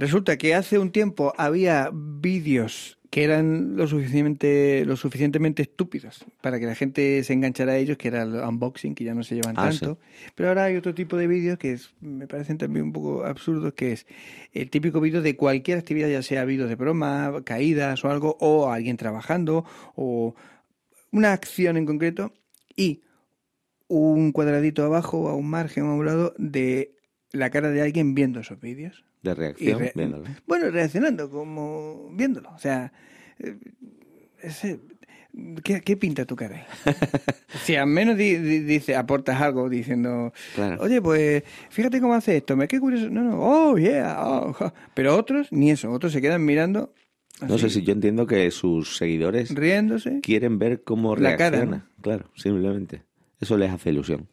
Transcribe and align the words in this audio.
Resulta 0.00 0.38
que 0.38 0.54
hace 0.54 0.78
un 0.78 0.92
tiempo 0.92 1.34
había 1.36 1.90
vídeos 1.92 2.96
que 3.10 3.22
eran 3.22 3.76
lo 3.76 3.86
suficientemente, 3.86 4.84
lo 4.86 4.96
suficientemente 4.96 5.60
estúpidos 5.62 6.24
para 6.40 6.58
que 6.58 6.64
la 6.64 6.74
gente 6.74 7.22
se 7.22 7.34
enganchara 7.34 7.72
a 7.72 7.76
ellos, 7.76 7.98
que 7.98 8.08
era 8.08 8.22
el 8.22 8.34
unboxing, 8.34 8.94
que 8.94 9.04
ya 9.04 9.14
no 9.14 9.22
se 9.24 9.34
llevan 9.34 9.56
Ah, 9.58 9.68
tanto. 9.68 9.98
Pero 10.34 10.48
ahora 10.48 10.64
hay 10.64 10.76
otro 10.76 10.94
tipo 10.94 11.18
de 11.18 11.26
vídeos 11.26 11.58
que 11.58 11.72
es- 11.72 11.92
me 12.00 12.26
parecen 12.26 12.56
también 12.56 12.86
un 12.86 12.92
poco 12.92 13.26
absurdos, 13.26 13.74
que 13.74 13.92
es 13.92 14.06
el 14.54 14.70
típico 14.70 15.02
vídeo 15.02 15.20
de 15.20 15.36
cualquier 15.36 15.76
actividad, 15.76 16.08
ya 16.08 16.22
sea 16.22 16.46
vídeos 16.46 16.70
de 16.70 16.76
broma, 16.76 17.42
caídas 17.44 18.02
o 18.02 18.08
algo, 18.10 18.38
o 18.40 18.70
alguien 18.70 18.96
trabajando, 18.96 19.66
o 19.96 20.34
una 21.12 21.34
acción 21.34 21.76
en 21.76 21.84
concreto, 21.84 22.32
y 22.74 23.02
un 23.88 24.32
cuadradito 24.32 24.82
abajo, 24.82 25.28
a 25.28 25.34
un 25.34 25.50
margen, 25.50 25.84
a 25.84 25.92
un 25.92 26.06
lado, 26.06 26.32
de 26.38 26.94
la 27.32 27.50
cara 27.50 27.68
de 27.70 27.82
alguien 27.82 28.14
viendo 28.14 28.40
esos 28.40 28.58
vídeos. 28.60 29.04
De 29.22 29.30
Y 29.32 29.34
reacción, 29.34 29.78
re- 29.80 29.92
viéndolo. 29.94 30.24
Bueno, 30.46 30.70
reaccionando, 30.70 31.30
como 31.30 32.10
viéndolo. 32.12 32.50
O 32.54 32.58
sea, 32.58 32.92
eh, 33.38 33.56
ese- 34.42 34.80
¿qué, 35.62 35.80
qué 35.82 35.96
pinta 35.96 36.24
tu 36.24 36.36
cara 36.36 36.56
ahí? 36.56 36.64
si 37.64 37.76
al 37.76 37.86
menos 37.86 38.16
di- 38.16 38.36
di- 38.36 38.60
dice, 38.60 38.96
aportas 38.96 39.40
algo 39.40 39.68
diciendo, 39.68 40.32
Claro. 40.54 40.82
oye, 40.82 41.02
pues 41.02 41.42
fíjate 41.70 42.00
cómo 42.00 42.14
hace 42.14 42.38
esto, 42.38 42.56
me 42.56 42.66
qué 42.68 42.80
curioso. 42.80 43.10
No, 43.10 43.22
no, 43.22 43.38
oh, 43.42 43.76
yeah, 43.78 44.16
oh. 44.26 44.54
Pero 44.94 45.16
otros, 45.16 45.48
ni 45.52 45.70
eso, 45.70 45.90
otros 45.92 46.12
se 46.12 46.20
quedan 46.22 46.44
mirando, 46.44 46.92
No 47.46 47.58
sé 47.58 47.68
si 47.70 47.82
yo 47.82 47.92
entiendo 47.92 48.26
que 48.26 48.50
sus 48.50 48.96
seguidores 48.96 49.54
riéndose, 49.54 50.20
quieren 50.22 50.58
ver 50.58 50.82
cómo 50.82 51.14
La 51.16 51.36
cara, 51.36 51.50
reacciona. 51.58 51.90
Claro, 52.02 52.30
simplemente. 52.36 53.02
Eso 53.40 53.56
les 53.56 53.70
hace 53.70 53.90
ilusión. 53.90 54.28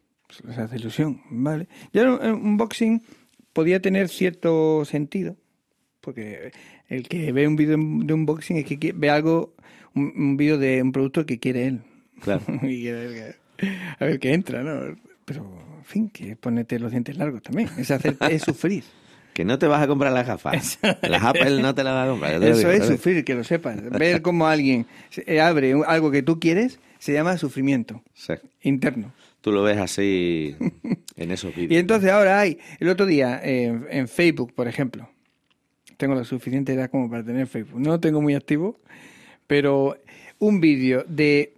les 0.45 0.57
hace 0.57 0.75
ilusión, 0.77 1.21
¿vale? 1.29 1.67
Ya 1.93 2.09
un, 2.11 2.21
un 2.21 2.57
boxing 2.57 3.01
podía 3.57 3.81
tener 3.81 4.07
cierto 4.07 4.85
sentido, 4.85 5.35
porque 5.99 6.51
el 6.89 7.07
que 7.09 7.31
ve 7.31 7.47
un 7.47 7.55
vídeo 7.55 7.75
de 7.75 8.13
unboxing 8.13 8.57
es 8.57 8.65
que 8.65 8.93
ve 8.95 9.09
algo, 9.09 9.55
un, 9.95 10.13
un 10.15 10.37
vídeo 10.37 10.59
de 10.59 10.79
un 10.83 10.91
producto 10.91 11.25
que 11.25 11.39
quiere 11.39 11.65
él. 11.65 11.81
Claro. 12.21 12.43
y 12.61 12.81
quiere 12.83 13.07
ver 13.07 13.35
a 13.99 14.05
ver 14.05 14.19
qué 14.19 14.33
entra, 14.33 14.61
¿no? 14.61 14.95
Pero, 15.25 15.41
en 15.79 15.83
fin, 15.85 16.09
que 16.11 16.35
ponerte 16.35 16.77
los 16.77 16.91
dientes 16.91 17.17
largos 17.17 17.41
también, 17.41 17.67
es, 17.79 17.89
hacer, 17.89 18.15
es 18.29 18.43
sufrir. 18.43 18.83
Que 19.33 19.43
no 19.43 19.57
te 19.57 19.65
vas 19.65 19.81
a 19.81 19.87
comprar 19.87 20.13
las 20.13 20.27
gafas. 20.27 20.77
Las 21.01 21.23
Apple 21.23 21.61
no 21.63 21.73
te 21.73 21.83
las 21.83 21.93
vas 21.95 22.07
a 22.07 22.11
comprar. 22.11 22.33
Eso 22.35 22.57
digo, 22.59 22.69
es 22.69 22.83
¿sabes? 22.83 22.85
sufrir, 22.99 23.25
que 23.25 23.33
lo 23.33 23.43
sepas. 23.43 23.81
Ver 23.89 24.21
cómo 24.21 24.45
alguien 24.47 24.85
eh, 25.25 25.41
abre 25.41 25.73
un- 25.73 25.83
algo 25.87 26.11
que 26.11 26.21
tú 26.21 26.39
quieres 26.39 26.79
se 26.99 27.13
llama 27.13 27.37
sufrimiento 27.37 28.03
Sí. 28.13 28.33
interno. 28.61 29.11
Tú 29.47 29.53
lo 29.53 29.63
ves 29.63 29.77
así 29.77 30.57
en 31.15 31.31
esos 31.31 31.55
vídeos. 31.55 31.71
Y 31.71 31.77
entonces 31.77 32.11
ahora 32.11 32.37
hay, 32.37 32.59
el 32.81 32.89
otro 32.89 33.05
día, 33.05 33.39
eh, 33.41 33.79
en 33.91 34.09
Facebook, 34.09 34.51
por 34.53 34.67
ejemplo, 34.67 35.09
tengo 35.95 36.15
la 36.15 36.25
suficiente 36.25 36.73
edad 36.73 36.89
como 36.89 37.09
para 37.09 37.23
tener 37.23 37.47
Facebook, 37.47 37.79
no 37.79 37.91
lo 37.91 37.99
tengo 38.01 38.19
muy 38.19 38.35
activo, 38.35 38.77
pero 39.47 39.95
un 40.39 40.59
vídeo 40.59 41.05
de, 41.07 41.53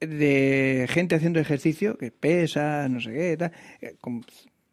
de 0.00 0.86
gente 0.88 1.16
haciendo 1.16 1.38
ejercicio, 1.38 1.98
que 1.98 2.10
pesa, 2.10 2.88
no 2.88 2.98
sé 2.98 3.12
qué, 3.12 3.36
tal, 3.36 3.52
eh, 3.82 3.96
con 4.00 4.24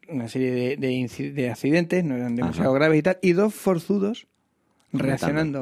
una 0.07 0.29
serie 0.29 0.51
de, 0.51 0.77
de, 0.77 1.31
de 1.33 1.49
accidentes, 1.49 2.05
no 2.05 2.15
eran 2.15 2.37
demasiado 2.37 2.69
Ajá. 2.69 2.79
graves 2.79 2.99
y 2.99 3.01
tal, 3.01 3.19
y 3.21 3.33
dos 3.33 3.53
forzudos 3.53 4.27
reaccionando. 4.93 5.59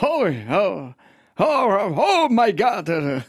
Oh, 0.00 0.24
oh, 0.48 0.94
oh, 1.36 1.94
oh 1.98 2.28
my 2.30 2.50
God. 2.52 3.22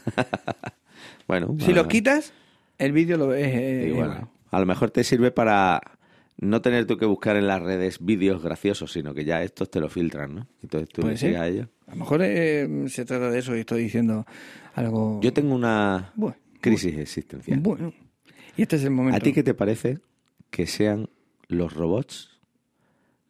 Bueno, 1.30 1.54
Si 1.60 1.66
bueno, 1.66 1.82
lo 1.82 1.88
quitas, 1.88 2.32
el 2.80 2.92
vídeo 2.92 3.16
lo 3.16 3.32
es, 3.34 3.46
es 3.54 3.86
igual. 3.88 4.10
igual. 4.10 4.28
A 4.50 4.60
lo 4.60 4.66
mejor 4.66 4.90
te 4.90 5.04
sirve 5.04 5.30
para 5.30 5.80
no 6.38 6.60
tener 6.62 6.86
tú 6.86 6.96
que 6.96 7.06
buscar 7.06 7.36
en 7.36 7.46
las 7.46 7.62
redes 7.62 8.04
vídeos 8.04 8.42
graciosos, 8.42 8.92
sino 8.92 9.14
que 9.14 9.24
ya 9.24 9.42
estos 9.42 9.70
te 9.70 9.78
lo 9.78 9.88
filtran, 9.88 10.34
¿no? 10.34 10.48
Entonces 10.62 10.88
tú 10.88 11.02
le 11.02 11.16
sigues 11.16 11.36
a 11.38 11.46
ellos. 11.46 11.68
A 11.86 11.90
lo 11.92 11.96
mejor 11.98 12.20
eh, 12.22 12.68
se 12.88 13.04
trata 13.04 13.30
de 13.30 13.38
eso 13.38 13.54
y 13.56 13.60
estoy 13.60 13.82
diciendo 13.82 14.24
algo. 14.74 15.20
Yo 15.22 15.32
tengo 15.32 15.54
una 15.54 16.12
Bueno, 16.16 16.36
crisis 16.60 16.96
existencial. 16.98 17.60
Bueno. 17.60 17.92
Y 18.56 18.62
este 18.62 18.76
es 18.76 18.84
el 18.84 18.90
momento. 18.90 19.16
¿A 19.16 19.20
ti 19.20 19.32
qué 19.32 19.42
te 19.42 19.54
parece 19.54 19.98
que 20.50 20.66
sean 20.66 21.08
los 21.46 21.74
robots 21.74 22.40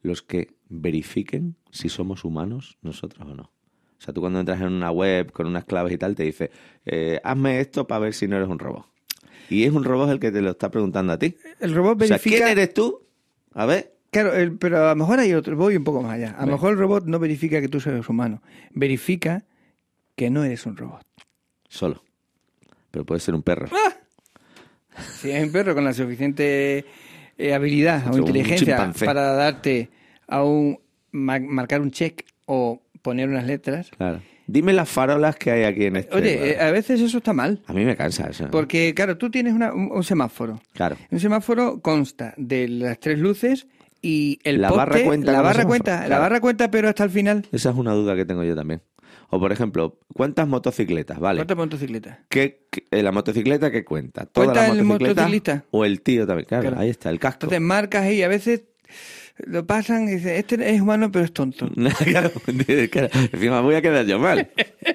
los 0.03 0.23
que 0.23 0.55
verifiquen 0.69 1.57
si 1.71 1.89
somos 1.89 2.25
humanos 2.25 2.79
nosotros 2.83 3.29
o 3.29 3.35
no? 3.35 3.43
O 3.43 4.03
sea, 4.03 4.15
tú 4.15 4.21
cuando 4.23 4.41
entras 4.41 4.61
en 4.61 4.69
una 4.69 4.91
web 4.91 5.31
con 5.33 5.47
unas 5.47 5.67
claves 5.67 5.93
y 5.93 5.99
tal, 5.99 6.15
te 6.15 6.23
dice, 6.23 6.51
eh, 6.87 7.21
hazme 7.23 7.61
esto 7.61 7.87
para 7.87 7.99
ver 7.99 8.15
si 8.15 8.27
no 8.29 8.37
eres 8.37 8.49
un 8.49 8.59
robot. 8.59 8.87
Y 9.51 9.65
es 9.65 9.73
un 9.73 9.85
robot 9.85 10.11
el 10.11 10.21
que 10.21 10.31
te 10.33 10.41
lo 10.41 10.51
está 10.51 10.71
preguntando 10.71 11.13
a 11.13 11.19
ti. 11.19 11.37
El 11.61 11.75
robot 11.75 12.01
O 12.03 12.07
sea, 12.07 12.17
verifica. 12.17 12.37
¿quién 12.37 12.49
eres 12.49 12.73
tú? 12.73 13.03
A 13.53 13.67
ver. 13.67 13.93
Claro, 14.11 14.33
el- 14.35 14.57
pero 14.57 14.85
a 14.87 14.91
lo 14.91 14.97
mejor 14.97 15.19
hay 15.21 15.35
otro. 15.35 15.57
Voy 15.57 15.77
un 15.77 15.85
poco 15.85 16.03
más 16.03 16.15
allá. 16.15 16.31
A 16.39 16.47
lo 16.47 16.53
mejor 16.53 16.73
el 16.73 16.79
robot 16.79 17.05
no 17.07 17.19
verifica 17.19 17.61
que 17.61 17.69
tú 17.69 17.81
seas 17.81 18.09
humano. 18.09 18.43
Verifica 18.73 19.45
que 20.17 20.31
no 20.31 20.45
eres 20.45 20.67
un 20.67 20.77
robot. 20.77 21.05
Solo. 21.69 22.03
Pero 22.91 23.05
puede 23.05 23.21
ser 23.21 23.35
un 23.35 23.43
perro. 23.43 23.69
Si 25.21 25.31
es 25.31 25.45
un 25.45 25.53
perro 25.53 25.75
con 25.75 25.85
la 25.85 25.93
suficiente 25.93 26.85
eh, 27.39 27.55
habilidad 27.55 28.13
o 28.13 28.19
inteligencia 28.19 28.93
para 29.05 29.33
darte 29.33 29.89
a 30.27 30.43
un 30.43 30.79
ma- 31.13 31.39
marcar 31.41 31.81
un 31.81 31.91
check 31.91 32.25
o 32.47 32.83
poner 33.03 33.29
unas 33.29 33.47
letras. 33.47 33.91
Claro. 33.97 34.21
Dime 34.53 34.73
las 34.73 34.89
farolas 34.89 35.37
que 35.37 35.51
hay 35.51 35.65
aquí 35.65 35.85
en 35.85 35.97
este. 35.97 36.15
Oye, 36.17 36.53
eh, 36.53 36.61
a 36.61 36.71
veces 36.71 37.01
eso 37.01 37.19
está 37.19 37.33
mal. 37.33 37.63
a 37.67 37.73
mí 37.73 37.85
me 37.85 37.97
cansa 37.97 38.29
eso. 38.29 38.49
Porque, 38.51 38.93
claro, 38.95 39.17
tú 39.17 39.31
tienes 39.31 39.53
una- 39.55 39.73
un, 39.73 39.91
un 39.93 40.03
semáforo. 40.05 40.61
Claro. 40.73 40.97
Un 41.11 41.21
semáforo 41.21 41.81
consta 41.81 42.35
de 42.37 42.67
las 42.69 42.99
tres 42.99 43.19
luces 43.19 43.67
y 44.03 44.39
el 44.45 44.61
La 44.61 44.69
poste, 44.69 44.79
barra 44.79 45.05
cuenta 45.05 45.33
la 45.33 45.41
barra 45.43 45.65
cuenta, 45.67 46.09
la 46.09 46.19
barra 46.19 46.41
cuenta, 46.41 46.71
pero 46.71 46.89
hasta 46.89 47.05
el 47.05 47.11
final. 47.11 47.47
Esa 47.53 47.71
es 47.71 47.77
una 47.77 47.93
duda 47.93 48.17
que 48.17 48.25
tengo 48.25 48.43
yo 48.45 48.57
también. 48.57 48.83
O 49.33 49.39
por 49.39 49.53
ejemplo, 49.53 50.01
¿cuántas 50.13 50.49
motocicletas? 50.49 51.21
Vale. 51.21 51.39
¿Cuántas 51.39 51.57
motocicletas? 51.57 52.19
¿Qué, 52.29 52.67
qué- 52.71 52.85
eh, 52.91 53.03
¿La 53.05 53.13
motocicleta 53.13 53.71
qué 53.71 53.85
cuenta? 53.85 54.27
¿Toda 54.27 54.47
¿Cuenta 54.47 54.67
la 54.67 54.75
el 54.75 54.83
motocicleta? 54.85 55.21
motociclista? 55.23 55.65
O 55.71 55.85
el 55.85 56.01
tío 56.03 56.27
también. 56.27 56.47
Claro, 56.49 56.63
Claro. 56.63 56.81
ahí 56.81 56.91
está, 56.91 57.11
el 57.11 57.21
casco. 57.21 57.45
Entonces 57.47 57.61
marcas 57.61 58.03
ahí, 58.03 58.23
a 58.25 58.29
veces 58.29 58.63
lo 59.47 59.67
pasan 59.67 60.09
y 60.09 60.13
dicen, 60.13 60.37
este 60.37 60.75
es 60.75 60.81
humano 60.81 61.11
pero 61.11 61.25
es 61.25 61.33
tonto. 61.33 61.69
claro, 62.05 62.31
claro, 62.91 63.09
encima 63.33 63.61
voy 63.61 63.75
a 63.75 63.83
quedar 63.83 64.07
yo 64.07 64.19
mal. 64.19 64.51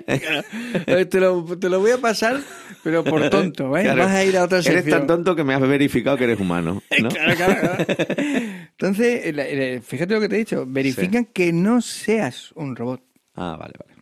Eh, 0.08 1.06
te, 1.06 1.20
lo, 1.20 1.44
te 1.58 1.70
lo 1.70 1.80
voy 1.80 1.92
a 1.92 1.98
pasar, 1.98 2.40
pero 2.84 3.04
por 3.04 3.30
tonto, 3.30 3.76
¿eh? 3.78 3.84
Claro. 3.84 4.04
Vas 4.04 4.12
a 4.12 4.24
ir 4.24 4.38
a 4.38 4.44
otra 4.44 4.62
sección. 4.62 4.80
Eres 4.80 4.98
tan 4.98 5.08
tonto 5.08 5.36
que 5.36 5.44
me 5.44 5.54
has 5.54 5.62
verificado 5.62 6.18
que 6.18 6.26
eres 6.26 6.40
humano. 6.40 6.82
¿no? 7.02 7.10
Claro, 7.10 7.36
claro. 7.36 7.86
Entonces, 8.72 9.84
fíjate 9.86 10.14
lo 10.14 10.20
que 10.22 10.30
te 10.30 10.36
he 10.36 10.40
dicho, 10.40 10.66
verifican 10.68 11.26
que 11.26 11.52
no 11.54 11.82
seas 11.82 12.52
un 12.54 12.76
robot. 12.76 13.02
Ah, 13.36 13.58
vale, 13.60 13.74
vale. 13.80 13.96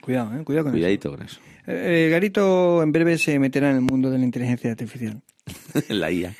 Cuidado, 0.00 0.38
¿eh? 0.38 0.44
Cuidado 0.44 0.64
con 0.64 0.72
Cuidadito 0.72 1.10
con 1.10 1.22
eso. 1.22 1.40
eso. 1.40 1.54
Eh, 1.66 2.08
Garito 2.10 2.82
en 2.82 2.92
breve 2.92 3.16
se 3.16 3.38
meterá 3.38 3.70
en 3.70 3.76
el 3.76 3.82
mundo 3.82 4.10
de 4.10 4.18
la 4.18 4.24
inteligencia 4.24 4.70
artificial. 4.70 5.22
la 5.88 6.10
IA. 6.10 6.34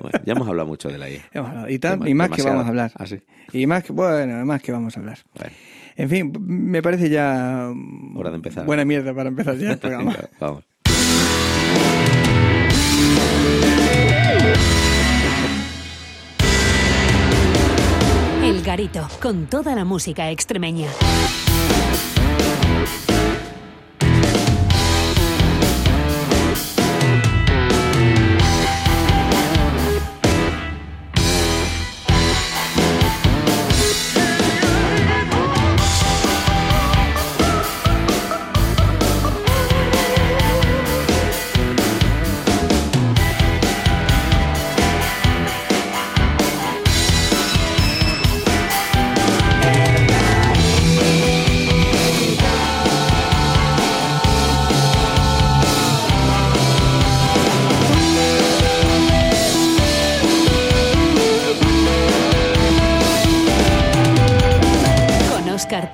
Bueno, 0.00 0.20
ya 0.24 0.32
hemos 0.34 0.46
hablado 0.48 0.68
mucho 0.68 0.88
de 0.88 0.98
la 0.98 1.08
IA. 1.10 1.22
Y, 1.68 1.78
tan- 1.78 2.00
Dema- 2.00 2.08
y 2.08 2.14
más 2.14 2.30
que 2.30 2.42
vamos 2.42 2.64
a 2.66 2.68
hablar. 2.68 2.92
Ah, 2.96 3.06
sí. 3.06 3.20
Y 3.52 3.66
más 3.66 3.82
que, 3.84 3.92
bueno, 3.92 4.44
más 4.46 4.62
que 4.62 4.72
vamos 4.72 4.96
a 4.96 5.00
hablar. 5.00 5.18
Bueno, 5.34 5.52
En 5.96 6.08
fin, 6.08 6.32
me 6.46 6.82
parece 6.82 7.10
ya... 7.10 7.70
Hora 8.14 8.30
de 8.30 8.36
empezar. 8.36 8.64
Buena 8.66 8.84
mierda 8.84 9.12
para 9.14 9.28
empezar 9.28 9.56
ya 9.56 9.72
el 9.72 9.78
programa. 9.80 10.12
venga, 10.12 10.28
vamos. 10.38 10.64
El 18.42 18.62
Garito, 18.62 19.06
con 19.22 19.46
toda 19.46 19.74
la 19.74 19.84
música 19.84 20.30
extremeña. 20.30 20.88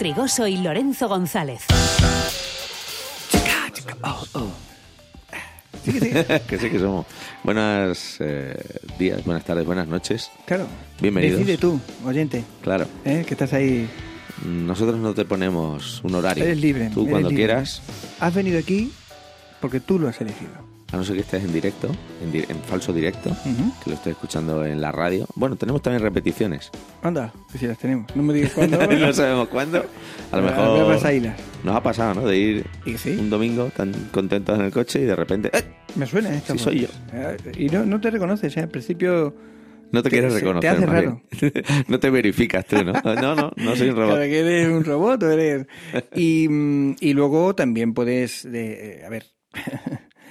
Y 0.06 0.56
Lorenzo 0.58 1.08
González. 1.08 1.62
Sí, 5.84 5.92
que 5.92 6.00
sí. 6.00 6.10
que 6.46 6.58
sí 6.58 6.70
que 6.70 6.78
somos. 6.78 7.06
Buenos 7.42 8.16
eh, 8.20 8.56
días, 9.00 9.24
buenas 9.24 9.44
tardes, 9.44 9.66
buenas 9.66 9.88
noches. 9.88 10.30
Claro. 10.44 10.68
Bienvenidos. 11.00 11.40
Decide 11.40 11.58
tú, 11.58 11.80
oyente, 12.04 12.44
Claro, 12.62 12.86
¿eh? 13.04 13.24
que 13.26 13.34
estás 13.34 13.52
ahí. 13.52 13.88
nosotros 14.44 14.96
no 15.00 15.12
te 15.12 15.24
ponemos 15.24 16.00
un 16.04 16.14
horario. 16.14 16.44
Eres 16.44 16.58
libre, 16.60 16.88
Tú 16.94 17.00
eres 17.00 17.10
cuando 17.10 17.28
libre. 17.30 17.44
quieras, 17.44 17.82
Has 18.20 18.32
venido 18.32 18.60
aquí 18.60 18.92
porque 19.60 19.80
tú 19.80 19.98
lo 19.98 20.06
has 20.08 20.20
elegido. 20.20 20.52
A 20.96 21.00
no 21.00 21.04
ser 21.04 21.14
que 21.16 21.22
estés 21.22 21.44
en 21.44 21.52
directo, 21.52 21.88
en, 22.22 22.32
di- 22.32 22.44
en 22.48 22.56
falso 22.62 22.92
directo, 22.92 23.30
que 23.84 23.90
lo 23.90 23.96
estés 23.96 24.12
escuchando 24.12 24.64
en 24.64 24.80
la 24.80 24.90
radio. 24.92 25.26
Bueno, 25.34 25.56
tenemos 25.56 25.82
también 25.82 26.02
repeticiones. 26.02 26.70
Anda, 27.02 27.32
que 27.52 27.58
si 27.58 27.66
las 27.66 27.78
tenemos. 27.78 28.14
No 28.16 28.22
me 28.22 28.32
digas 28.34 28.52
cuándo. 28.52 28.78
no 28.86 29.12
sabemos 29.12 29.48
cuándo. 29.48 29.84
A 30.32 30.36
lo 30.38 30.42
mejor 30.42 30.88
nos 31.64 31.76
ha 31.76 31.82
pasado, 31.82 32.14
¿no? 32.14 32.26
De 32.26 32.36
ir 32.36 32.66
sí. 32.96 33.10
un 33.18 33.30
domingo 33.30 33.70
tan 33.76 33.92
contentos 34.12 34.58
en 34.58 34.64
el 34.64 34.72
coche 34.72 35.00
y 35.00 35.04
de 35.04 35.16
repente 35.16 35.50
¡eh! 35.52 35.64
Me 35.96 36.06
suena 36.06 36.34
esta 36.34 36.52
Sí, 36.52 36.58
soy 36.58 36.80
yo. 36.80 36.88
Eh, 37.12 37.36
Y 37.58 37.66
no, 37.68 37.84
no 37.86 38.00
te 38.00 38.10
reconoces, 38.10 38.56
¿eh? 38.56 38.60
Al 38.60 38.68
principio... 38.68 39.34
no 39.92 40.02
te, 40.02 40.10
Te- 40.10 40.16
quieres 40.16 40.32
te 40.34 40.40
reconocer. 40.40 40.70
hace 40.70 40.86
más 40.86 40.94
raro. 40.94 41.22
no 41.88 41.98
te 42.00 42.10
verificas 42.10 42.66
tú, 42.66 42.82
¿no? 42.84 42.92
No, 42.92 43.34
no, 43.34 43.52
no 43.56 43.76
soy 43.76 43.88
un 43.90 43.96
robot. 43.96 44.14
Claro 44.16 44.30
que 44.30 44.38
eres 44.40 44.68
un 44.68 44.84
robot 44.84 45.22
eres... 45.24 45.66
Y, 46.14 46.48
mm, 46.48 46.96
y 47.00 47.12
luego 47.14 47.54
también 47.54 47.94
puedes... 47.94 48.42
de- 48.50 49.00
eh, 49.00 49.04
a 49.06 49.08
ver, 49.08 49.26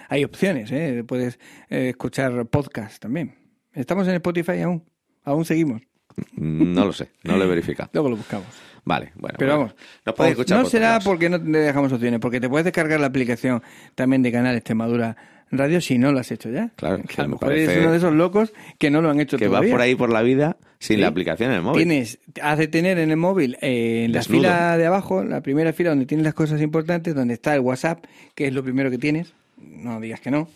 hay 0.09 0.23
opciones, 0.23 0.71
¿eh? 0.71 1.03
Puedes 1.05 1.39
eh, 1.69 1.89
escuchar 1.89 2.45
podcast 2.47 3.01
también. 3.01 3.35
¿Estamos 3.73 4.07
en 4.07 4.15
Spotify 4.15 4.61
aún? 4.61 4.83
Aún 5.23 5.45
seguimos. 5.45 5.81
No 6.35 6.85
lo 6.85 6.93
sé, 6.93 7.09
no 7.23 7.37
lo 7.37 7.43
he 7.43 7.47
verificado. 7.47 7.89
Luego 7.93 8.09
lo 8.09 8.17
buscamos. 8.17 8.47
Vale, 8.85 9.11
bueno. 9.15 9.35
Pero 9.39 9.57
bueno. 9.57 9.73
vamos, 10.05 10.17
Nos 10.19 10.29
escuchar 10.29 10.59
no 10.59 10.65
será 10.69 10.99
porque 11.03 11.29
no 11.29 11.41
te 11.41 11.49
dejamos 11.49 11.91
opciones, 11.91 12.19
porque 12.19 12.39
te 12.39 12.47
puedes 12.47 12.65
descargar 12.65 12.99
la 12.99 13.07
aplicación 13.07 13.61
también 13.95 14.21
de 14.21 14.31
Canal 14.31 14.55
Extremadura 14.55 15.17
Radio 15.51 15.81
si 15.81 15.97
no 15.97 16.11
lo 16.11 16.19
has 16.19 16.31
hecho 16.31 16.49
ya. 16.49 16.69
Claro, 16.75 16.97
que 16.97 17.03
que 17.07 17.21
a 17.21 17.23
lo 17.25 17.31
mejor 17.31 17.51
eres 17.51 17.77
uno 17.77 17.91
de 17.91 17.97
esos 17.97 18.13
locos 18.13 18.53
que 18.77 18.89
no 18.91 19.01
lo 19.01 19.09
han 19.09 19.19
hecho 19.19 19.37
que 19.37 19.47
va 19.47 19.57
todavía. 19.57 19.71
por 19.73 19.81
ahí 19.81 19.95
por 19.95 20.11
la 20.11 20.21
vida 20.21 20.57
sin 20.79 20.97
Sí. 20.97 21.01
la 21.01 21.07
aplicación 21.07 21.49
en 21.49 21.57
el 21.57 21.61
móvil. 21.63 21.85
Tienes, 21.87 22.19
has 22.41 22.57
de 22.59 22.67
tener 22.67 22.97
en 22.99 23.09
el 23.11 23.17
móvil, 23.17 23.57
eh, 23.61 24.05
en 24.05 24.11
la 24.11 24.19
Desnudo. 24.19 24.41
fila 24.41 24.77
de 24.77 24.85
abajo, 24.85 25.23
la 25.23 25.41
primera 25.41 25.73
fila 25.73 25.89
donde 25.89 26.05
tienes 26.05 26.23
las 26.23 26.33
cosas 26.33 26.61
importantes, 26.61 27.15
donde 27.15 27.33
está 27.33 27.53
el 27.55 27.61
WhatsApp, 27.61 28.05
que 28.35 28.47
es 28.47 28.53
lo 28.53 28.63
primero 28.63 28.89
que 28.91 28.97
tienes, 28.97 29.33
no 29.67 29.99
digas 29.99 30.19
que 30.19 30.31
no, 30.31 30.47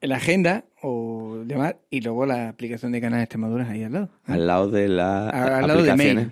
la 0.00 0.16
agenda 0.16 0.64
o 0.82 1.42
demás, 1.44 1.76
y 1.90 2.00
luego 2.00 2.24
la 2.26 2.48
aplicación 2.48 2.92
de 2.92 3.00
Canal 3.00 3.20
Extremadura 3.20 3.68
ahí 3.68 3.82
al 3.84 3.92
lado. 3.92 4.08
Al 4.26 4.46
lado 4.46 4.70
de 4.70 4.88
las 4.88 5.32
Al 5.34 5.66
lado 5.66 5.82
de 5.82 5.90
aplicaciones. 5.90 6.28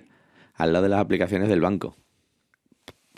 al 0.55 0.73
lado 0.73 0.83
de 0.85 0.89
las 0.91 1.01
aplicaciones 1.01 1.49
del 1.49 1.61
banco. 1.61 1.97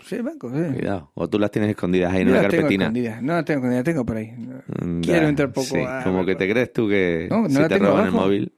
Sí, 0.05 0.15
el 0.15 0.23
banco, 0.23 0.49
sí. 0.49 0.73
Cuidado. 0.73 1.11
O 1.13 1.29
tú 1.29 1.37
las 1.37 1.51
tienes 1.51 1.69
escondidas 1.69 2.11
ahí 2.13 2.21
en 2.21 2.27
Yo 2.29 2.33
una 2.33 2.41
las 2.43 2.49
tengo 2.51 2.63
carpetina. 2.63 2.85
escondidas. 2.85 3.21
No 3.21 3.33
las 3.33 3.45
tengo 3.45 3.57
escondidas, 3.59 3.83
tengo 3.83 4.05
por 4.05 4.17
ahí. 4.17 4.31
Mm, 4.31 5.01
Quiero 5.01 5.21
da, 5.23 5.29
entrar 5.29 5.51
poco 5.51 5.67
sí, 5.67 5.77
a- 5.85 6.01
Como 6.03 6.25
que 6.25 6.35
te 6.35 6.49
crees 6.49 6.73
tú 6.73 6.87
que 6.87 7.27
No, 7.29 7.41
no 7.43 7.49
si 7.49 7.67
te 7.67 7.77
roban 7.77 8.01
el 8.07 8.07
abajo. 8.07 8.17
móvil 8.25 8.53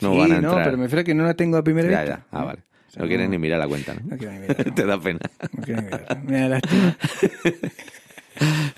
no 0.00 0.12
sí, 0.12 0.18
van 0.18 0.32
a 0.32 0.40
no, 0.40 0.48
entrar. 0.50 0.64
pero 0.64 0.76
me 0.76 0.84
refiero 0.84 1.04
que 1.04 1.14
no 1.14 1.24
la 1.24 1.34
tengo 1.34 1.56
a 1.56 1.64
primera 1.64 1.90
Ya, 1.90 2.00
vista. 2.02 2.16
ya. 2.18 2.26
Ah, 2.38 2.44
vale. 2.44 2.60
O 2.86 2.90
sea, 2.90 3.02
No 3.02 3.08
quieres 3.08 3.28
ni 3.28 3.38
mirar 3.38 3.58
la 3.58 3.66
cuenta, 3.66 3.94
¿no? 3.94 4.00
No 4.04 4.16
quiero 4.16 4.32
ni 4.34 4.40
mirar. 4.40 4.56
te 4.74 4.84
da 4.86 5.00
pena. 5.00 5.20
No 5.56 5.62
quiero 5.64 5.80
ni 5.80 5.86
mirar. 5.88 6.22
Me 6.22 6.40
da 6.40 6.48
lástima. 6.50 6.96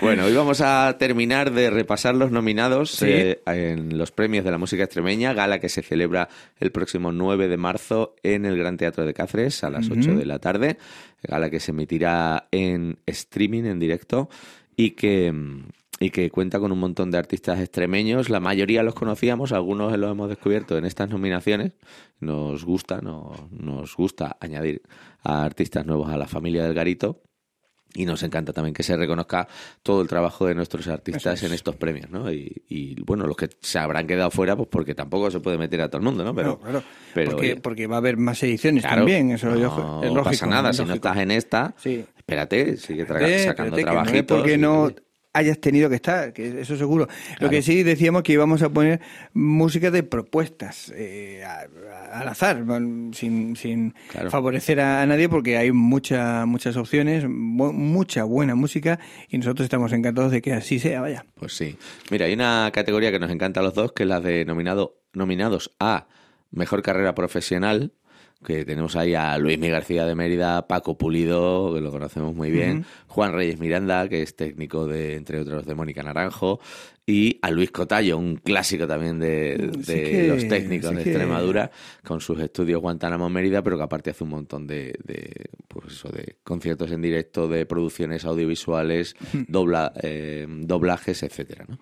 Bueno, 0.00 0.24
hoy 0.24 0.34
vamos 0.34 0.60
a 0.62 0.96
terminar 0.98 1.52
de 1.52 1.70
repasar 1.70 2.14
los 2.14 2.30
nominados 2.30 2.90
Sí. 2.92 3.06
eh, 3.08 3.42
en 3.46 3.98
los 3.98 4.10
premios 4.12 4.44
de 4.44 4.50
la 4.50 4.58
música 4.58 4.84
extremeña, 4.84 5.32
gala 5.34 5.58
que 5.60 5.68
se 5.68 5.82
celebra 5.82 6.28
el 6.58 6.72
próximo 6.72 7.12
9 7.12 7.48
de 7.48 7.56
marzo 7.56 8.14
en 8.22 8.46
el 8.46 8.56
Gran 8.56 8.76
Teatro 8.76 9.04
de 9.04 9.12
Cáceres 9.14 9.62
a 9.64 9.70
las 9.70 9.90
8 9.90 10.14
de 10.14 10.24
la 10.26 10.38
tarde, 10.38 10.78
gala 11.22 11.50
que 11.50 11.60
se 11.60 11.72
emitirá 11.72 12.48
en 12.50 12.98
streaming, 13.06 13.64
en 13.64 13.78
directo, 13.78 14.30
y 14.76 14.92
que, 14.92 15.34
y 15.98 16.10
que 16.10 16.30
cuenta 16.30 16.58
con 16.58 16.72
un 16.72 16.78
montón 16.80 17.10
de 17.10 17.18
artistas 17.18 17.60
extremeños, 17.60 18.30
la 18.30 18.40
mayoría 18.40 18.82
los 18.82 18.94
conocíamos, 18.94 19.52
algunos 19.52 19.96
los 19.98 20.10
hemos 20.10 20.30
descubierto 20.30 20.78
en 20.78 20.86
estas 20.86 21.10
nominaciones, 21.10 21.72
nos 22.20 22.64
gusta, 22.64 23.00
no- 23.02 23.48
nos 23.50 23.94
gusta 23.96 24.38
añadir 24.40 24.80
a 25.22 25.44
artistas 25.44 25.84
nuevos 25.84 26.08
a 26.10 26.16
la 26.16 26.26
familia 26.26 26.64
del 26.64 26.72
Garito. 26.72 27.20
Y 27.94 28.06
nos 28.06 28.22
encanta 28.22 28.52
también 28.52 28.72
que 28.72 28.84
se 28.84 28.96
reconozca 28.96 29.48
todo 29.82 30.00
el 30.02 30.06
trabajo 30.08 30.46
de 30.46 30.54
nuestros 30.54 30.86
artistas 30.86 31.42
es. 31.42 31.48
en 31.48 31.52
estos 31.52 31.74
premios, 31.74 32.08
¿no? 32.10 32.32
Y, 32.32 32.62
y, 32.68 32.94
bueno, 33.02 33.26
los 33.26 33.36
que 33.36 33.50
se 33.60 33.78
habrán 33.80 34.06
quedado 34.06 34.30
fuera, 34.30 34.54
pues 34.56 34.68
porque 34.70 34.94
tampoco 34.94 35.28
se 35.30 35.40
puede 35.40 35.58
meter 35.58 35.80
a 35.80 35.88
todo 35.88 35.98
el 35.98 36.04
mundo, 36.04 36.22
¿no? 36.22 36.32
Pero, 36.34 36.48
No, 36.50 36.58
claro, 36.60 36.82
pero 37.14 37.30
porque, 37.32 37.52
oye, 37.52 37.60
porque 37.60 37.86
va 37.88 37.96
a 37.96 37.98
haber 37.98 38.16
más 38.16 38.40
ediciones 38.44 38.82
claro, 38.84 38.98
también. 38.98 39.32
Eso 39.32 39.48
no 39.48 39.56
yo- 39.58 40.00
es 40.04 40.08
lógico. 40.12 40.22
pasa 40.24 40.46
nada. 40.46 40.72
Si 40.72 40.84
no 40.84 40.94
estás 40.94 41.16
en 41.16 41.30
esta, 41.32 41.74
Sí. 41.78 42.04
espérate, 42.16 42.76
sigue 42.76 43.02
Espérate, 43.02 43.38
sacando 43.44 43.76
espérate, 43.76 43.76
que 43.76 43.84
no 43.84 43.90
trabajitos. 43.92 44.38
porque 44.38 44.56
no 44.58 44.90
hayas 45.32 45.58
tenido 45.60 45.88
que 45.88 45.94
estar, 45.94 46.32
que 46.32 46.60
eso 46.60 46.76
seguro. 46.76 47.06
Lo 47.38 47.48
que 47.50 47.62
sí 47.62 47.82
decíamos 47.82 48.22
que 48.22 48.32
íbamos 48.32 48.62
a 48.62 48.68
poner 48.68 49.00
música 49.32 49.90
de 49.90 50.02
propuestas 50.02 50.92
eh, 50.94 51.44
al 52.12 52.26
azar, 52.28 52.64
sin, 53.12 53.54
sin 53.56 53.94
Claro. 54.10 54.30
favorecer 54.30 54.80
a, 54.80 55.06
nadie, 55.06 55.28
porque 55.28 55.56
hay 55.56 55.70
mucha, 55.72 56.46
muchas 56.46 56.76
opciones, 56.76 57.28
mu- 57.28 57.72
mucha 57.72 58.24
buena 58.24 58.54
música 58.54 58.98
y 59.28 59.38
nosotros 59.38 59.64
estamos 59.64 59.92
encantados 59.92 60.32
de 60.32 60.42
que 60.42 60.52
así 60.52 60.78
sea, 60.80 61.00
vaya. 61.00 61.24
Pues 61.36 61.52
sí. 61.56 61.76
Mira, 62.10 62.26
hay 62.26 62.32
una 62.34 62.70
categoría 62.72 63.12
que 63.12 63.20
nos 63.20 63.30
encanta 63.30 63.60
a 63.60 63.62
los 63.62 63.74
dos, 63.74 63.92
que 63.92 64.02
es 64.02 64.08
la 64.08 64.20
de 64.20 64.44
nominado, 64.44 64.98
nominados 65.12 65.70
a 65.78 66.08
Mejor 66.50 66.82
Carrera 66.82 67.14
Profesional, 67.14 67.92
que 68.44 68.64
tenemos 68.64 68.96
ahí 68.96 69.14
a 69.14 69.36
Luis 69.38 69.58
Mi 69.58 69.68
García 69.68 70.06
de 70.06 70.14
Mérida, 70.14 70.66
Paco 70.66 70.96
Pulido, 70.96 71.74
que 71.74 71.80
lo 71.80 71.90
conocemos 71.90 72.34
muy 72.34 72.50
bien, 72.50 72.86
Juan 73.06 73.32
Reyes 73.32 73.58
Miranda, 73.58 74.08
que 74.08 74.22
es 74.22 74.34
técnico 74.34 74.86
de, 74.86 75.16
entre 75.16 75.40
otros, 75.40 75.66
de 75.66 75.74
Mónica 75.74 76.02
Naranjo, 76.02 76.60
y 77.10 77.38
a 77.42 77.50
Luis 77.50 77.70
Cotallo, 77.70 78.16
un 78.18 78.36
clásico 78.36 78.86
también 78.86 79.18
de, 79.18 79.56
de 79.56 79.82
Sí 79.82 79.92
que- 80.10 80.28
los 80.28 80.46
técnicos 80.46 80.90
de 80.94 81.02
que- 81.02 81.10
Extremadura, 81.10 81.70
con 82.04 82.20
sus 82.20 82.38
estudios 82.40 82.80
Guantánamo 82.80 83.28
Mérida, 83.28 83.62
pero 83.62 83.76
que 83.76 83.82
aparte 83.82 84.10
hace 84.10 84.24
un 84.24 84.30
montón 84.30 84.66
de, 84.66 84.94
de, 85.04 85.46
pues 85.66 85.92
eso, 85.94 86.08
de 86.10 86.36
conciertos 86.44 86.90
en 86.92 87.02
directo, 87.02 87.48
de 87.48 87.66
producciones 87.66 88.24
audiovisuales, 88.24 89.16
dobla, 89.48 89.92
eh, 90.02 90.46
doblajes, 90.48 91.22
etcétera, 91.22 91.64
¿no? 91.68 91.78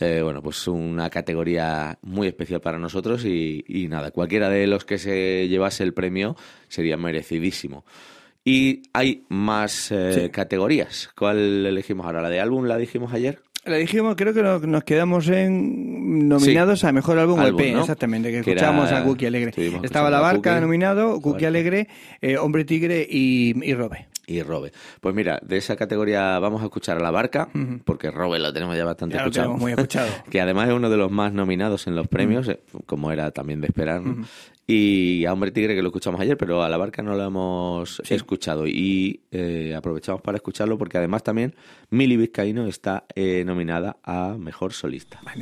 Eh, 0.00 0.20
bueno, 0.22 0.42
pues 0.42 0.66
una 0.66 1.10
categoría 1.10 1.98
muy 2.02 2.26
especial 2.26 2.60
para 2.60 2.78
nosotros 2.78 3.24
y, 3.24 3.62
y 3.68 3.86
nada, 3.88 4.10
cualquiera 4.10 4.48
de 4.48 4.66
los 4.66 4.84
que 4.84 4.98
se 4.98 5.46
llevase 5.48 5.84
el 5.84 5.92
premio 5.94 6.34
sería 6.68 6.96
merecidísimo. 6.96 7.84
Y 8.44 8.82
hay 8.92 9.24
más 9.28 9.92
eh, 9.92 10.22
Sí. 10.24 10.30
categorías. 10.30 11.10
¿Cuál 11.16 11.64
elegimos 11.66 12.06
ahora? 12.06 12.22
¿La 12.22 12.30
de 12.30 12.40
álbum 12.40 12.64
la 12.64 12.76
dijimos 12.78 13.12
ayer? 13.12 13.40
La 13.64 13.76
dijimos, 13.76 14.16
creo 14.16 14.34
que 14.34 14.66
nos 14.66 14.82
quedamos 14.82 15.28
en 15.28 16.28
nominados 16.28 16.82
a 16.82 16.90
mejor 16.90 17.18
álbum, 17.18 17.40
EP, 17.42 17.72
¿no? 17.72 17.80
exactamente, 17.82 18.30
que, 18.32 18.42
Que 18.42 18.50
escuchamos 18.52 18.88
era- 18.90 18.98
a 18.98 19.04
Cookie 19.04 19.26
Alegre. 19.26 19.50
estuvimos 19.50 19.84
Estaba 19.84 20.10
La 20.10 20.20
Barca 20.20 20.50
Cookie. 20.50 20.60
nominado, 20.62 21.20
Cookie. 21.20 21.44
Alegre, 21.44 21.86
eh, 22.20 22.36
Hombre 22.38 22.64
Tigre 22.64 23.06
y, 23.08 23.54
y 23.64 23.74
Robe. 23.74 24.08
Y 24.26 24.42
Robe. 24.42 24.72
Pues 25.00 25.14
mira, 25.14 25.38
de 25.42 25.56
esa 25.58 25.76
categoría 25.76 26.38
vamos 26.38 26.62
a 26.62 26.64
escuchar 26.64 26.96
a 26.96 27.00
La 27.00 27.10
Barca, 27.10 27.48
porque 27.84 28.10
Robe 28.10 28.38
lo 28.38 28.52
tenemos 28.52 28.76
ya 28.76 28.84
bastante 28.84 29.14
Ya 29.14 29.22
lo 29.22 29.26
escuchado. 29.26 29.46
tenemos 29.48 29.60
muy 29.60 29.72
escuchado. 29.72 30.08
que 30.30 30.40
además 30.40 30.68
es 30.68 30.74
uno 30.74 30.90
de 30.90 30.96
los 30.96 31.10
más 31.10 31.32
nominados 31.32 31.86
en 31.86 31.94
los 31.96 32.08
premios, 32.08 32.48
eh, 32.48 32.60
como 32.86 33.12
era 33.12 33.30
también 33.32 33.60
de 33.60 33.66
esperar. 33.68 34.00
¿no? 34.00 34.24
Y 34.66 35.24
a 35.26 35.32
Hombre 35.32 35.50
Tigre, 35.50 35.74
que 35.74 35.82
lo 35.82 35.88
escuchamos 35.88 36.20
ayer, 36.20 36.36
pero 36.36 36.62
a 36.62 36.68
La 36.68 36.76
Barca 36.76 37.02
no 37.02 37.14
lo 37.16 37.24
hemos 37.24 38.00
Sí. 38.04 38.14
escuchado. 38.14 38.66
Y 38.66 39.20
eh, 39.32 39.74
aprovechamos 39.76 40.22
para 40.22 40.36
escucharlo 40.36 40.78
porque 40.78 40.98
además 40.98 41.22
también 41.24 41.54
Mili 41.90 42.16
Vizcaíno 42.16 42.66
está 42.66 43.04
eh, 43.14 43.42
nominada 43.44 43.96
a 44.04 44.36
Mejor 44.38 44.72
Solista. 44.72 45.20
La 45.24 45.34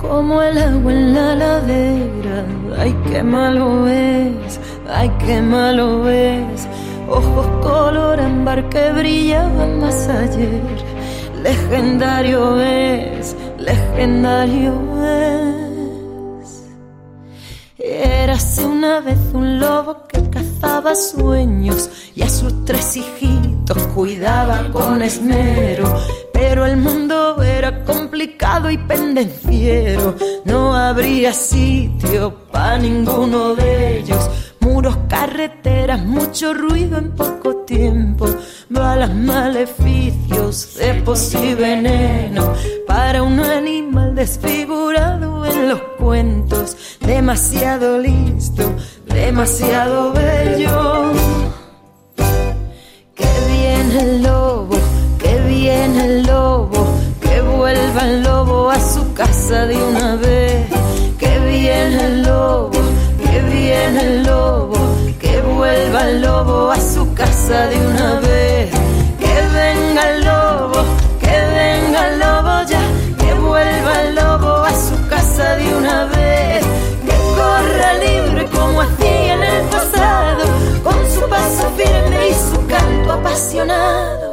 como 0.00 0.42
el 0.42 0.58
agua 0.58 0.92
en 0.92 1.14
la 1.14 1.34
ladera. 1.34 2.44
Ay, 2.78 2.96
qué 3.08 3.22
malo 3.22 3.86
es, 3.86 4.60
ay, 4.88 5.10
qué 5.18 5.40
malo 5.42 6.08
es. 6.08 6.66
Ojos 7.08 7.46
color 7.62 8.20
ámbar 8.20 8.68
que 8.68 8.92
brillaban 8.92 9.80
más 9.80 10.08
ayer. 10.08 10.62
Legendario 11.42 12.60
es, 12.60 13.36
legendario 13.58 14.74
es. 15.04 16.64
Érase 17.78 18.64
una 18.64 19.00
vez 19.00 19.18
un 19.32 19.58
lobo 19.58 20.06
que 20.06 20.28
cazaba 20.30 20.94
sueños 20.94 21.90
y 22.14 22.22
a 22.22 22.28
sus 22.28 22.64
tres 22.64 22.96
hijitos 22.96 23.78
cuidaba 23.94 24.68
con 24.72 25.02
esmero. 25.02 25.98
Pero 26.40 26.64
el 26.64 26.78
mundo 26.78 27.42
era 27.42 27.84
complicado 27.84 28.70
y 28.70 28.78
pendenciero, 28.78 30.16
no 30.46 30.74
habría 30.74 31.34
sitio 31.34 32.34
para 32.50 32.78
ninguno 32.78 33.54
de 33.54 33.98
ellos. 33.98 34.30
Muros, 34.60 34.96
carreteras, 35.06 36.02
mucho 36.02 36.54
ruido 36.54 36.96
en 36.96 37.10
poco 37.12 37.56
tiempo, 37.66 38.26
balas, 38.70 39.14
maleficios, 39.14 40.56
cepos 40.78 41.34
y 41.34 41.52
veneno 41.54 42.54
para 42.86 43.22
un 43.22 43.38
animal 43.38 44.14
desfigurado 44.14 45.44
en 45.44 45.68
los 45.68 45.80
cuentos, 45.98 46.74
demasiado 47.00 47.98
listo, 47.98 48.74
demasiado 49.04 50.12
bello. 50.14 51.12
Que 53.14 53.28
viene 53.46 54.00
el 54.00 54.22
lobo, 54.22 54.59
viene 55.80 56.04
el 56.04 56.22
lobo, 56.26 56.86
que 57.20 57.40
vuelva 57.40 58.02
el 58.02 58.22
lobo 58.22 58.70
a 58.70 58.78
su 58.80 59.12
casa 59.14 59.66
de 59.66 59.76
una 59.76 60.16
vez. 60.16 60.68
Que 61.18 61.38
viene 61.38 62.04
el 62.04 62.22
lobo, 62.22 62.78
que 63.22 63.40
viene 63.42 64.00
el 64.00 64.22
lobo, 64.24 64.78
que 65.18 65.40
vuelva 65.40 66.08
el 66.08 66.22
lobo 66.22 66.70
a 66.70 66.80
su 66.80 67.14
casa 67.14 67.66
de 67.68 67.76
una 67.86 68.20
vez. 68.20 68.70
Que 69.18 69.34
venga 69.58 70.02
el 70.10 70.24
lobo, 70.24 70.80
que 71.20 71.36
venga 71.58 72.08
el 72.08 72.18
lobo 72.18 72.54
ya, 72.68 72.82
que 73.18 73.34
vuelva 73.34 74.02
el 74.02 74.14
lobo 74.14 74.52
a 74.64 74.72
su 74.72 75.08
casa 75.08 75.56
de 75.56 75.74
una 75.74 76.04
vez. 76.06 76.62
Que 77.06 77.16
corra 77.38 77.94
libre 77.94 78.44
como 78.50 78.82
hacía 78.82 79.34
en 79.34 79.42
el 79.42 79.62
pasado, 79.68 80.44
con 80.84 80.98
su 81.10 81.22
paso 81.28 81.70
firme 81.76 82.28
y 82.28 82.34
su 82.34 82.66
canto 82.66 83.12
apasionado. 83.12 84.29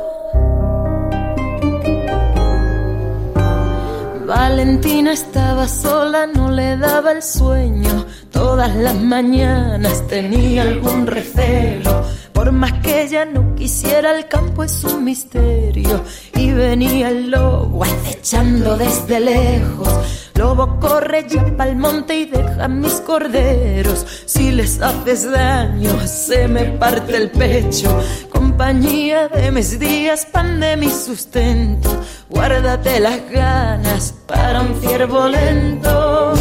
Valentina 4.27 5.13
estaba 5.13 5.69
sola, 5.69 6.27
no 6.27 6.51
le 6.51 6.75
daba 6.75 7.13
el 7.13 7.23
sueño. 7.23 8.05
Todas 8.29 8.75
las 8.75 8.95
mañanas 8.95 10.05
tenía 10.07 10.63
algún 10.63 11.07
recelo. 11.07 12.03
Más 12.51 12.73
que 12.81 13.03
ella 13.03 13.25
no 13.25 13.55
quisiera, 13.55 14.17
el 14.17 14.27
campo 14.27 14.63
es 14.63 14.83
un 14.83 15.03
misterio. 15.03 16.03
Y 16.35 16.51
venía 16.51 17.09
el 17.09 17.31
lobo 17.31 17.83
acechando 17.83 18.77
desde 18.77 19.19
lejos. 19.19 19.89
Lobo 20.35 20.79
corre 20.79 21.25
ya 21.27 21.43
pa'l 21.57 21.75
monte 21.75 22.15
y 22.15 22.25
deja 22.25 22.67
mis 22.67 23.01
corderos. 23.01 24.05
Si 24.25 24.51
les 24.51 24.79
haces 24.81 25.31
daño, 25.31 26.07
se 26.07 26.47
me 26.47 26.65
parte 26.65 27.17
el 27.17 27.31
pecho. 27.31 27.89
Compañía 28.29 29.27
de 29.29 29.51
mis 29.51 29.79
días, 29.79 30.27
pan 30.31 30.59
de 30.59 30.77
mi 30.77 30.89
sustento. 30.89 31.89
Guárdate 32.29 32.99
las 32.99 33.19
ganas 33.31 34.13
para 34.27 34.61
un 34.61 34.79
ciervo 34.79 35.27
lento. 35.27 36.33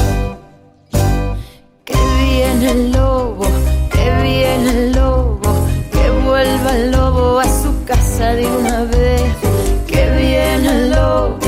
Que 1.85 1.99
viene 2.23 2.71
el 2.71 2.93
lobo, 2.93 3.47
que 3.91 4.23
viene 4.23 4.71
el 4.71 4.93
lobo, 4.93 4.96
vuelva 6.37 6.71
el 6.77 6.91
lobo 6.91 7.41
a 7.41 7.45
su 7.45 7.73
casa 7.87 8.35
de 8.35 8.47
una 8.47 8.85
vez. 8.85 9.23
Que 9.87 10.03
viene 10.19 10.69
el 10.69 10.91
lobo, 10.91 11.39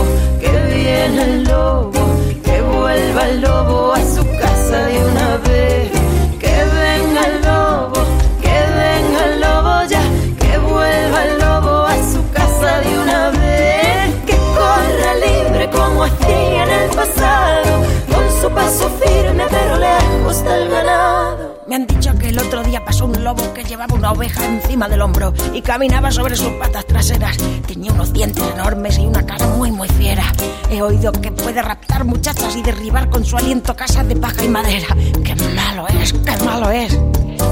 que 0.41 0.53
viene 0.73 1.23
el 1.25 1.45
lobo, 1.45 2.01
que 2.43 2.63
vuelva 2.63 3.23
el 3.29 3.41
lobo 3.43 3.93
a 3.93 4.01
su 4.15 4.25
casa 4.45 4.79
de 4.91 4.99
una 5.11 5.31
vez. 5.49 5.91
Que 6.43 6.55
venga 6.79 7.21
el 7.31 7.37
lobo, 7.49 8.01
que 8.45 8.57
venga 8.81 9.21
el 9.31 9.41
lobo 9.45 9.75
ya, 9.93 10.05
que 10.41 10.57
vuelva 10.57 11.19
el 11.27 11.39
lobo 11.39 11.75
a 11.95 11.97
su 12.13 12.21
casa 12.39 12.81
de 12.81 12.99
una 13.05 13.31
vez. 13.43 14.15
Que 14.29 14.37
corra 14.57 15.11
libre 15.27 15.69
como 15.71 16.05
hacía 16.05 16.63
en 16.65 16.71
el 16.81 16.91
pasado, 17.01 17.73
con 18.13 18.25
su 18.41 18.49
paso 18.59 18.89
firme 19.01 19.45
pero 19.51 19.77
lejos 19.77 20.43
del 20.45 20.71
ganado. 20.71 21.38
Me 21.69 21.75
han 21.75 21.87
dicho 21.87 22.15
que 22.19 22.31
el 22.31 22.39
otro 22.39 22.63
día 22.63 22.83
pasó 22.83 23.05
un 23.05 23.23
lobo 23.23 23.53
que 23.53 23.63
llevaba 23.63 23.95
una 23.95 24.13
oveja 24.13 24.43
encima 24.47 24.89
del 24.89 25.03
hombro 25.03 25.35
y 25.53 25.61
caminaba 25.61 26.11
sobre 26.11 26.35
sus 26.35 26.49
patas 26.53 26.87
traseras. 26.87 27.37
Tenía 27.67 27.93
unos 27.93 28.11
dientes 28.11 28.43
enormes 28.55 28.99
y 28.99 29.03
una 29.03 29.27
cara 29.27 29.47
muy, 29.49 29.71
muy 29.71 29.89
fiera. 29.89 30.25
He 30.71 30.81
oído 30.81 31.13
que 31.13 31.31
puede 31.31 31.61
raptar 31.61 32.05
muchachas 32.05 32.57
y 32.57 32.63
derribar 32.63 33.11
con 33.11 33.23
su 33.23 33.37
aliento 33.37 33.77
casas 33.77 34.09
de 34.09 34.17
paja 34.17 34.43
y 34.47 34.49
madera. 34.49 34.87
¡Qué 35.23 35.35
malo 35.55 35.87
es! 35.89 36.15
¡Qué 36.15 36.37
malo 36.43 36.71
es! 36.71 36.99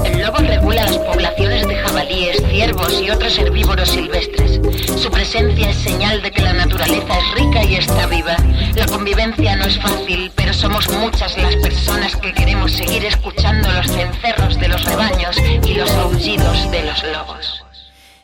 El 0.05 0.21
lobo 0.21 0.37
regula 0.37 0.83
las 0.83 0.97
poblaciones 0.97 1.67
de 1.67 1.75
jabalíes, 1.75 2.43
ciervos 2.49 3.01
y 3.01 3.09
otros 3.09 3.37
herbívoros 3.37 3.89
silvestres. 3.89 4.59
Su 4.99 5.09
presencia 5.09 5.69
es 5.69 5.77
señal 5.77 6.21
de 6.21 6.31
que 6.31 6.41
la 6.41 6.53
naturaleza 6.53 7.17
es 7.17 7.41
rica 7.41 7.63
y 7.63 7.75
está 7.75 8.07
viva. 8.07 8.35
La 8.75 8.85
convivencia 8.85 9.55
no 9.55 9.65
es 9.65 9.79
fácil, 9.79 10.31
pero 10.35 10.53
somos 10.53 10.89
muchas 10.89 11.37
las 11.37 11.55
personas 11.57 12.15
que 12.15 12.33
queremos 12.33 12.71
seguir 12.71 13.05
escuchando 13.05 13.71
los 13.71 13.87
cencerros 13.87 14.59
de 14.59 14.67
los 14.67 14.83
rebaños 14.83 15.37
y 15.65 15.73
los 15.73 15.91
aullidos 15.91 16.71
de 16.71 16.83
los 16.83 17.03
lobos. 17.03 17.63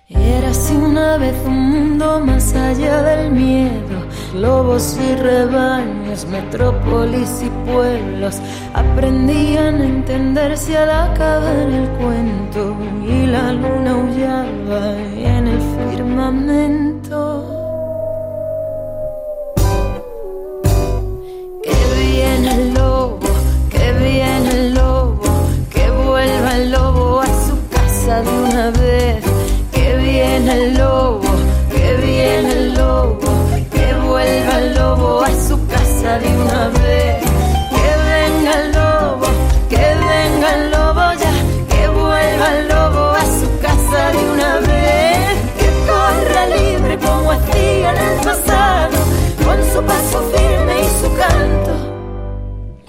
Érase 0.10 0.74
una 0.74 1.18
vez 1.18 1.36
un 1.46 1.70
mundo 1.72 2.20
más 2.20 2.54
allá 2.54 3.02
del 3.02 3.32
miedo, 3.32 4.08
lobos 4.34 4.98
y 5.00 5.16
rebaños, 5.16 6.26
metrópolis 6.26 7.44
y 7.44 7.50
pueblos 7.70 8.36
aprendían 8.74 9.82
a 9.82 9.86
entenderse 9.86 10.78
al 10.78 10.90
acabar 10.90 11.68
el 11.70 11.88
cuento 12.02 12.76
y 13.08 13.26
la 13.28 13.52
luna 13.54 13.92
aullaba 13.92 14.98
en 14.98 15.48
el 15.48 15.60
firmamento. 15.60 17.50
Que 21.64 22.02
viene 22.02 22.56
el 22.56 22.74
lobo, 22.74 23.20
que 23.70 23.94
viene 23.94 24.50
el 24.52 24.74
lobo, 24.74 25.22
que 25.70 25.90
vuelva 25.92 26.56
el 26.58 26.72
lobo 26.72 27.22
a 27.22 27.26
su 27.26 27.56
casa 27.70 28.22
de 28.22 28.30
una 28.30 28.72
vez. 28.72 29.24
Que 29.72 29.98
viene 29.98 30.54
el 30.54 30.78
lobo, 30.78 31.23
su 35.36 35.68
casa 35.68 36.20
de 36.20 36.28
una 36.38 36.68
vez. 36.70 37.24
Que 37.70 37.90
venga 38.10 38.52
el 38.62 38.72
lobo, 38.72 39.28
que 39.70 39.78
venga 39.78 40.56
el 40.56 40.72
lobo 40.72 41.14
ya, 41.20 41.34
que 41.70 41.88
vuelva 41.88 42.58
el 42.58 42.68
lobo 42.68 43.12
a 43.12 43.26
su 43.26 43.60
casa 43.62 44.12
de 44.12 44.32
una 44.32 44.60
vez. 44.60 45.38
Que 45.60 45.70
corra 45.90 46.46
libre 46.58 46.98
como 46.98 47.32
hacía 47.32 47.92
en 47.92 47.98
el 47.98 48.18
pasado, 48.24 48.98
con 49.46 49.58
su 49.74 49.82
paso 49.84 50.22
firme 50.32 50.76
y 50.82 51.02
su 51.02 51.16
canto. 51.16 51.74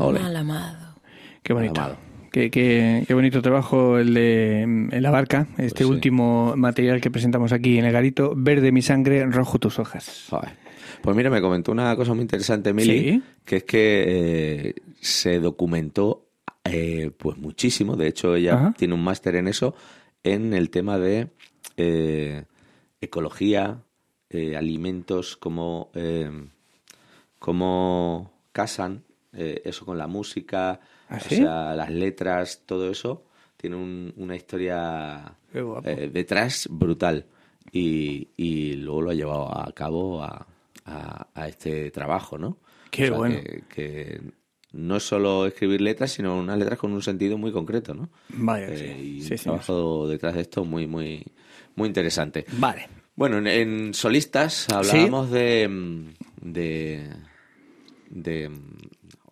Ole. 0.05 0.21
Mal 0.21 0.37
amado. 0.37 0.95
Qué 1.43 1.53
bonito. 1.53 1.81
Amado. 1.81 1.97
Qué, 2.33 2.51
qué- 2.51 3.05
qué 3.07 3.15
bonito 3.15 3.41
trabajo 3.43 3.97
el 3.99 4.13
de 4.13 4.63
en 4.63 5.03
la 5.03 5.13
barca, 5.13 5.47
este 5.53 5.69
Pues 5.69 5.79
sí. 5.79 5.85
último 5.85 6.55
material 6.57 7.01
que 7.01 7.09
presentamos 7.09 7.53
aquí 7.53 7.79
en 7.79 7.85
el 7.85 7.93
garito. 7.93 8.33
Verde 8.35 8.73
mi 8.73 8.83
sangre, 8.83 9.25
rojo 9.27 9.61
tus 9.61 9.79
hojas. 9.79 10.25
Joder. 10.31 10.64
Pues 11.05 11.15
mira, 11.15 11.29
me 11.29 11.43
comentó 11.43 11.71
una 11.71 11.95
cosa 11.97 12.15
muy 12.15 12.23
interesante, 12.23 12.73
Mili, 12.73 12.99
Sí. 13.13 13.23
que 13.45 13.57
es 13.57 13.65
que 13.65 14.05
eh, 14.69 14.75
se 15.03 15.39
documentó 15.39 16.25
eh, 16.65 17.11
pues 17.19 17.37
muchísimo. 17.37 17.95
De 17.95 18.07
hecho, 18.09 18.35
ella 18.35 18.55
Ajá. 18.55 18.75
tiene 18.79 18.95
un 18.95 19.05
máster 19.05 19.37
en 19.37 19.47
eso, 19.49 19.75
en 20.23 20.55
el 20.55 20.71
tema 20.71 20.99
de 20.99 21.29
eh, 21.77 22.45
ecología, 23.03 23.83
alimentos, 24.57 25.37
cómo, 25.37 25.91
eh, 25.95 26.31
cómo 27.39 28.33
casan 28.53 29.05
eso 29.33 29.85
con 29.85 29.99
la 29.99 30.07
música, 30.07 30.81
¿Ah, 31.11 31.19
o 31.25 31.29
sea, 31.29 31.75
las 31.77 31.91
letras, 31.91 32.63
todo 32.65 32.91
eso. 32.91 33.25
Tiene 33.59 33.77
un- 33.77 34.13
una 34.17 34.37
historia 34.37 35.37
detrás 36.13 36.67
brutal 36.71 37.27
y, 37.73 38.29
y 38.37 38.75
luego 38.77 39.03
lo 39.03 39.11
ha 39.11 39.15
llevado 39.15 39.55
a 39.59 39.71
cabo 39.73 40.23
a, 40.23 40.47
a- 40.85 41.29
a 41.35 41.49
este 41.49 41.91
trabajo, 41.91 42.39
¿no? 42.39 42.59
Qué 42.91 43.11
bueno. 43.11 43.35
Que, 43.43 43.65
que 43.69 44.21
no 44.73 44.97
es 44.97 45.03
solo 45.05 45.47
escribir 45.47 45.81
letras, 45.81 46.13
sino 46.13 46.37
unas 46.39 46.59
letras 46.59 46.79
con 46.79 46.93
un 46.93 47.03
sentido 47.03 47.39
muy 47.39 47.53
concreto, 47.53 47.95
¿no? 47.95 48.11
Vaya, 48.29 48.69
Eh, 48.69 48.97
sí. 49.01 49.05
y 49.19 49.21
Sí, 49.23 49.33
un 49.35 49.39
trabajo 49.39 50.09
detrás 50.09 50.35
de 50.35 50.41
esto 50.43 50.65
muy, 50.65 50.87
muy, 50.87 51.25
muy 51.77 51.89
interesante. 51.89 52.45
Vale. 52.53 52.89
Bueno, 53.17 53.39
en, 53.39 53.47
en 53.47 53.95
solistas 53.95 54.69
hablábamos 54.71 55.31
de, 55.31 55.69
mm, 55.69 56.09
de 56.43 57.11
de 58.11 58.49
mm, 58.49 58.79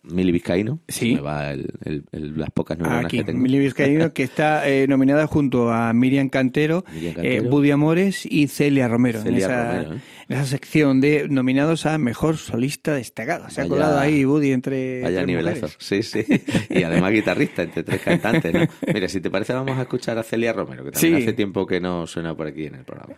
Mili 0.04 0.32
Vizcaíno. 0.32 0.80
Sí. 0.88 1.14
Me 1.14 1.21
va 1.21 1.52
el- 1.52 1.71
el- 1.85 2.04
el- 2.12 2.38
las 2.38 2.50
pocas 2.50 2.76
neuronas 2.78 3.04
Aquí, 3.06 3.18
que 3.18 3.25
tengo. 3.25 3.38
Mili 3.40 3.59
Vizcaíno, 3.61 4.12
que 4.12 4.25
está 4.25 4.68
eh, 4.68 4.87
nominada 4.88 5.26
junto 5.26 5.71
a 5.71 5.92
Miriam 5.92 6.28
Cantero, 6.28 6.85
Miriam 6.92 7.12
eh, 7.12 7.14
Cantero. 7.14 7.50
Buddy 7.50 7.71
Amores 7.71 8.26
y 8.26 8.49
Celia 8.49 8.88
Romero. 8.88 9.18
en, 9.21 9.25
Celia 9.26 9.47
esa, 9.47 9.73
Romero, 9.73 9.94
¿eh? 9.94 9.99
en 10.28 10.37
esa 10.37 10.47
sección 10.47 11.00
de 11.00 11.28
nominados 11.28 11.87
a 11.87 11.99
Mejor 11.99 12.37
Solista 12.37 12.94
Destacado. 12.94 13.49
Se 13.50 13.61
ha 13.61 13.64
Vaya- 13.64 13.68
colado 13.71 13.99
ahí 14.00 14.25
Buddy 14.25 14.52
entre 14.52 15.02
Vaya 15.02 15.16
tres 15.18 15.26
nivelazo. 15.26 15.68
Sí, 15.78 16.02
sí. 16.02 16.25
Y 16.71 16.82
además 16.82 17.12
guitarrista 17.12 17.62
entre 17.62 17.85
tres 17.85 18.00
cantantes, 18.00 18.52
¿no? 18.52 18.66
Mira, 18.92 19.09
si 19.09 19.21
te 19.21 19.30
parece, 19.30 19.52
vamos 19.52 19.78
a 19.78 19.82
escuchar 19.82 20.18
a 20.18 20.23
Celia 20.25 20.52
Romero, 20.52 20.85
que 20.85 20.90
también 20.90 21.16
Sí. 21.18 21.23
hace 21.23 21.32
tiempo 21.32 21.64
que 21.66 21.80
no 21.80 22.06
suena 22.09 22.35
por 22.37 22.49
aquí 22.49 22.66
en 22.66 22.75
el 22.75 22.85
programa. 22.85 23.14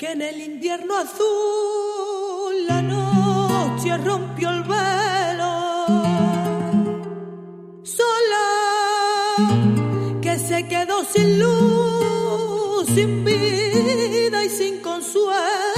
Que 0.00 0.12
en 0.12 0.22
el 0.22 0.40
invierno 0.40 0.96
azul 0.96 2.66
la 2.66 2.80
noche 2.80 3.98
rompió 3.98 4.48
el 4.48 4.62
velo. 4.62 5.84
Sola, 7.82 8.48
que 10.22 10.38
se 10.38 10.66
quedó 10.68 11.04
sin 11.04 11.38
luz, 11.38 12.86
sin 12.94 13.26
vida 13.26 14.42
y 14.42 14.48
sin 14.48 14.80
consuelo. 14.80 15.69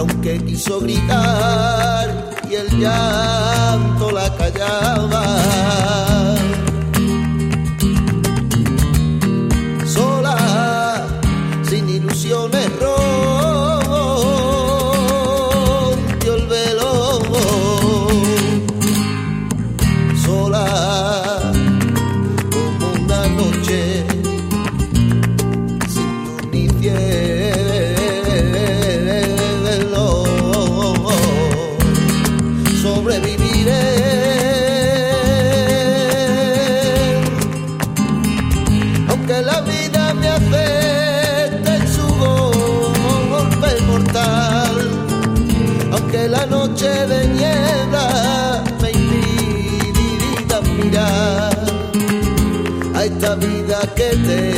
Aunque 0.00 0.38
quiso 0.38 0.80
gritar 0.80 2.30
y 2.50 2.54
el 2.54 2.80
llanto 2.80 4.10
la 4.10 4.34
callaba. 4.36 5.36
Que 53.86 54.10
tengo 54.26 54.49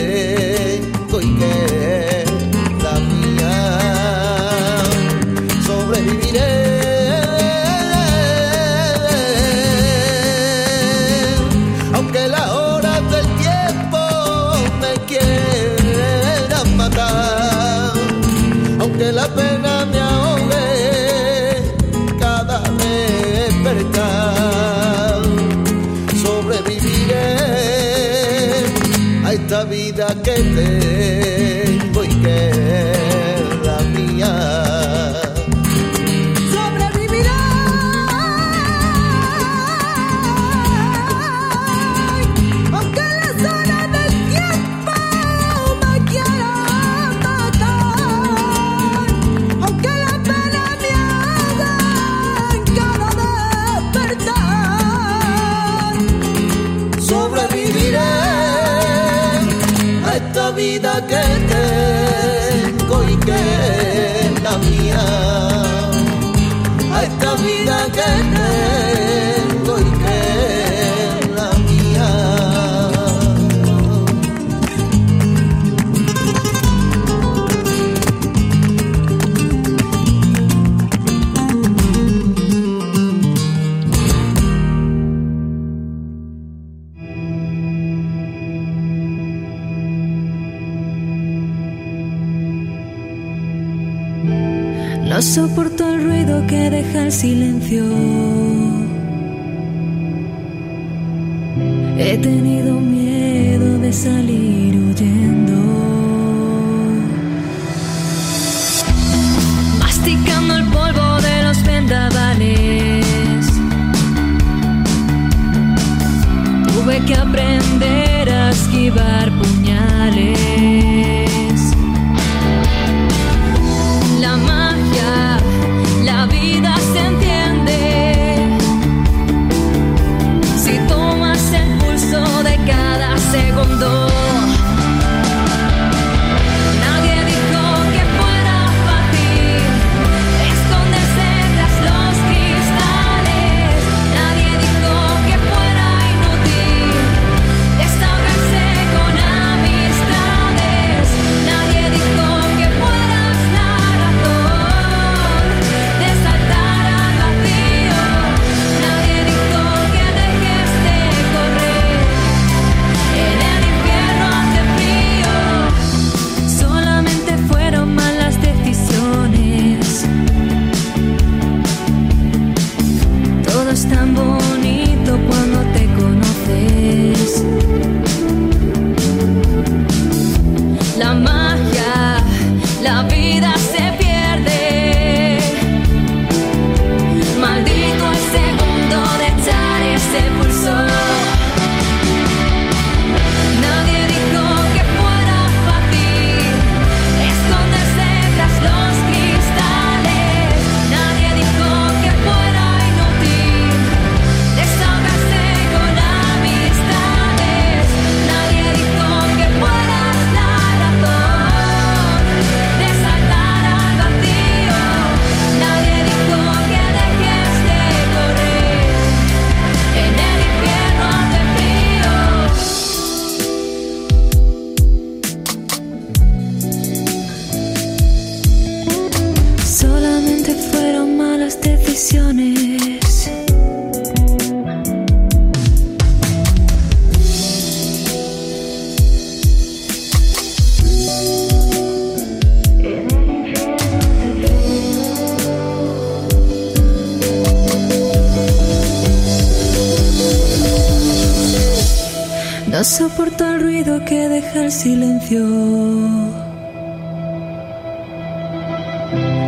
Soporto 252.92 253.46
el 253.48 253.62
ruido 253.62 254.04
que 254.04 254.28
deja 254.28 254.64
el 254.64 254.70
silencio. 254.70 255.40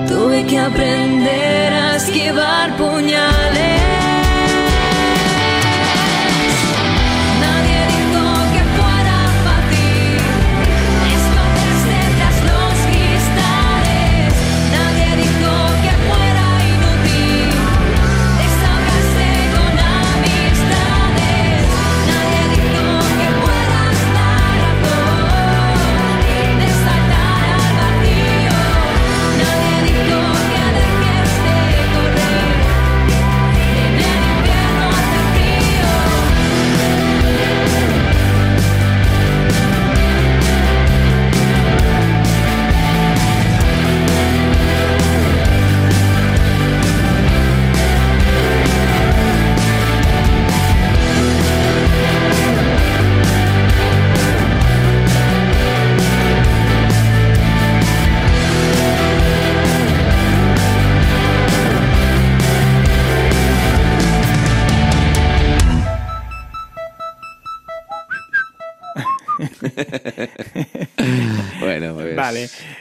Tuve 0.09 0.46
que 0.46 0.59
aprender 0.59 1.72
a 1.74 1.96
esquivar 1.96 2.74
puñal 2.78 3.43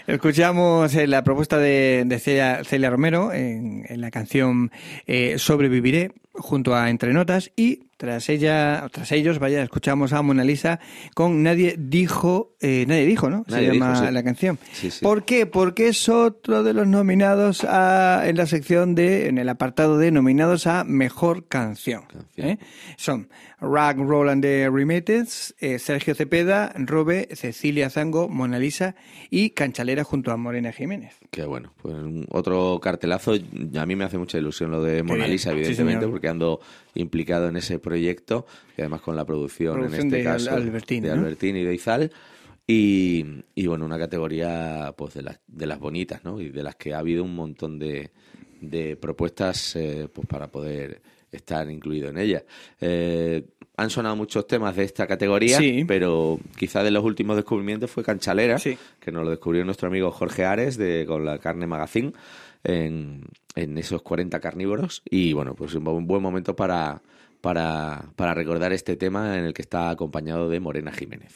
Escuchamos 0.07 0.93
eh, 0.95 1.07
la 1.07 1.23
propuesta 1.23 1.57
de, 1.57 2.05
Celia, 2.19 2.89
Romero 2.89 3.31
en, 3.31 3.85
la 4.01 4.11
canción 4.11 4.69
eh, 5.07 5.37
Sobreviviré 5.37 6.11
junto 6.33 6.75
a 6.75 6.89
Entre 6.89 7.13
Notas 7.13 7.51
y 7.55 7.87
tras 7.95 8.27
ella, 8.27 8.89
tras 8.91 9.11
ellos, 9.13 9.39
vaya, 9.39 9.63
escuchamos 9.63 10.11
a 10.11 10.21
Mona 10.21 10.43
Lisa 10.43 10.79
con 11.13 11.41
Nadie 11.41 11.75
dijo, 11.77 12.53
eh, 12.59 12.83
Nadie 12.85 13.05
dijo, 13.05 13.29
¿no? 13.29 13.45
Nadie 13.47 13.67
Se 13.67 13.73
llama 13.73 13.93
dijo, 13.93 14.05
sí. 14.07 14.11
la 14.13 14.23
canción. 14.23 14.59
Sí, 14.73 14.91
sí. 14.91 15.05
¿Por 15.05 15.23
qué? 15.23 15.45
Porque 15.45 15.87
es 15.87 16.09
otro 16.09 16.63
de 16.63 16.73
los 16.73 16.85
nominados 16.87 17.63
a- 17.63 18.23
en 18.27 18.35
la 18.35 18.45
sección 18.45 18.93
de, 18.95 19.27
en 19.29 19.37
el 19.37 19.47
apartado 19.47 19.97
de 19.97 20.11
nominados 20.11 20.67
a 20.67 20.83
Mejor 20.83 21.47
Canción. 21.47 22.03
Canción. 22.11 22.47
¿eh? 22.49 22.57
Son 22.97 23.29
Rag 23.61 23.97
Roland 23.99 24.43
de 24.43 24.69
Remitted, 24.69 25.27
eh, 25.61 25.79
Sergio 25.79 26.13
Cepeda, 26.13 26.73
Robe, 26.75 27.29
Cecilia 27.33 27.89
Zango, 27.89 28.27
Mona 28.27 28.59
Lisa 28.59 28.95
y 29.29 29.51
Canchalera 29.51 30.03
junto 30.03 30.31
a 30.31 30.35
Morena 30.37 30.73
Jiménez. 30.73 31.13
Que 31.31 31.45
bueno, 31.45 31.71
pues 31.81 31.95
un- 31.95 32.25
otro 32.31 32.79
cartelazo. 32.81 33.33
A 33.77 33.85
mí 33.85 33.95
me 33.95 34.03
hace 34.03 34.17
mucha 34.17 34.37
ilusión 34.37 34.71
lo 34.71 34.83
de 34.83 35.03
Mona. 35.03 35.25
Lisa, 35.25 35.51
evidentemente, 35.51 36.01
señor. 36.01 36.11
Porque 36.23 36.29
ando 36.29 36.61
implicado 36.95 37.49
en 37.49 37.57
ese 37.57 37.79
proyecto 37.79 38.45
y 38.77 38.81
además 38.81 39.01
con 39.01 39.17
la 39.17 39.25
producción, 39.25 39.73
Producción 39.73 40.01
en 40.01 40.07
este 40.07 40.17
de 40.19 40.23
caso 40.23 40.45
de 40.45 40.51
¿no? 41.01 41.13
Albertini 41.19 41.59
y 41.59 41.63
de 41.65 41.73
Izal. 41.75 42.11
Y, 42.65 43.25
y 43.55 43.67
bueno, 43.67 43.85
una 43.85 43.99
categoría 43.99 44.93
pues 44.97 45.15
de 45.15 45.21
las, 45.23 45.41
de 45.47 45.65
las 45.65 45.79
bonitas, 45.79 46.23
¿no? 46.23 46.39
Y 46.39 46.49
de 46.49 46.63
las 46.63 46.75
que 46.77 46.93
ha 46.93 46.99
habido 46.99 47.25
un 47.25 47.35
montón 47.35 47.77
de, 47.77 48.11
de 48.61 48.95
propuestas 48.95 49.75
eh, 49.75 50.07
pues 50.13 50.25
para 50.27 50.47
poder 50.47 51.01
estar 51.29 51.69
incluido 51.69 52.07
en 52.07 52.17
ella. 52.17 52.43
Eh, 52.79 53.43
han 53.75 53.89
sonado 53.89 54.15
muchos 54.15 54.47
temas 54.47 54.75
de 54.77 54.83
esta 54.83 55.05
categoría, 55.07 55.57
Sí. 55.57 55.83
pero 55.85 56.39
quizá 56.55 56.83
de 56.83 56.91
los 56.91 57.03
últimos 57.03 57.35
descubrimientos 57.35 57.91
fue 57.91 58.03
Canchalera, 58.03 58.59
Sí. 58.59 58.77
que 59.01 59.11
nos 59.11 59.25
lo 59.25 59.31
descubrió 59.31 59.65
nuestro 59.65 59.89
amigo 59.89 60.09
Jorge 60.11 60.45
Ares 60.45 60.77
de, 60.77 61.05
con 61.05 61.25
la 61.25 61.39
Carne 61.39 61.67
Magazine 61.67 62.13
en, 62.63 63.23
en 63.55 63.77
esos 63.77 64.01
40 64.01 64.39
carnívoros. 64.39 65.01
Y 65.09 65.33
bueno, 65.33 65.55
pues 65.55 65.73
un 65.75 65.85
bu- 65.85 66.05
buen 66.05 66.21
momento 66.21 66.55
para, 66.55 67.01
para, 67.41 68.05
para 68.15 68.33
recordar 68.33 68.73
este 68.73 68.95
tema 68.95 69.37
en 69.37 69.45
el 69.45 69.53
que 69.53 69.61
está 69.61 69.89
acompañado 69.89 70.49
de 70.49 70.59
Morena 70.59 70.91
Jiménez. 70.91 71.33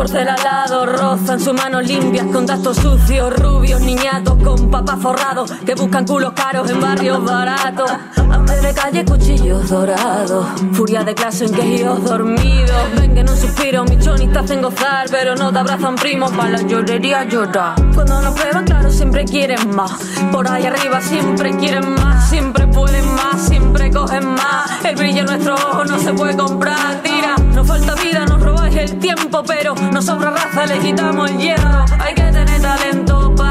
Corcel 0.00 0.26
alado, 0.26 0.86
roza 0.86 1.34
en 1.34 1.40
sus 1.40 1.52
manos 1.52 1.86
limpias, 1.86 2.24
contactos 2.32 2.78
sucios, 2.78 3.36
rubios, 3.36 3.82
niñatos 3.82 4.42
con 4.42 4.70
papas 4.70 4.98
forrados 4.98 5.52
que 5.66 5.74
buscan 5.74 6.06
culos 6.06 6.32
caros 6.32 6.70
en 6.70 6.80
barrios 6.80 7.22
baratos. 7.22 7.90
Hambre 8.16 8.56
de 8.62 8.72
calle, 8.72 9.04
cuchillos 9.04 9.68
dorados, 9.68 10.46
furia 10.72 11.04
de 11.04 11.14
clase 11.14 11.44
en 11.44 11.52
quejíos 11.52 12.02
dormidos. 12.02 12.82
Ven 12.96 13.14
que 13.14 13.22
no 13.22 13.36
suspiro, 13.36 13.84
mis 13.84 13.98
chonis 13.98 14.32
te 14.32 14.38
hacen 14.38 14.62
gozar, 14.62 15.06
pero 15.10 15.36
no 15.36 15.52
te 15.52 15.58
abrazan 15.58 15.96
primos 15.96 16.32
para 16.32 16.48
la 16.48 16.62
llorería 16.62 17.24
llorar. 17.24 17.74
Cuando 17.94 18.22
nos 18.22 18.34
prueban, 18.34 18.64
claro, 18.64 18.90
siempre 18.90 19.26
quieren 19.26 19.68
más. 19.76 19.92
Por 20.32 20.50
ahí 20.50 20.64
arriba 20.64 21.02
siempre 21.02 21.54
quieren 21.58 21.94
más, 21.96 22.30
siempre 22.30 22.66
pueden 22.68 23.04
más, 23.16 23.38
siempre 23.46 23.90
cogen 23.90 24.26
más. 24.28 24.82
El 24.82 24.96
brillo 24.96 25.20
en 25.20 25.26
nuestro 25.26 25.56
ojo 25.56 25.84
no 25.84 25.98
se 25.98 26.14
puede 26.14 26.34
comprar, 26.38 27.02
tira. 27.02 27.36
Nos 27.52 27.66
falta 27.66 27.94
vida, 27.96 28.24
nos 28.24 28.40
el 28.76 28.98
tiempo, 28.98 29.42
pero 29.46 29.74
nos 29.74 30.06
sobra 30.06 30.30
raza, 30.30 30.66
le 30.66 30.78
quitamos 30.78 31.30
el 31.30 31.38
hierro. 31.38 31.84
Hay 31.98 32.14
que 32.14 32.22
tener 32.22 32.60
talento 32.60 33.09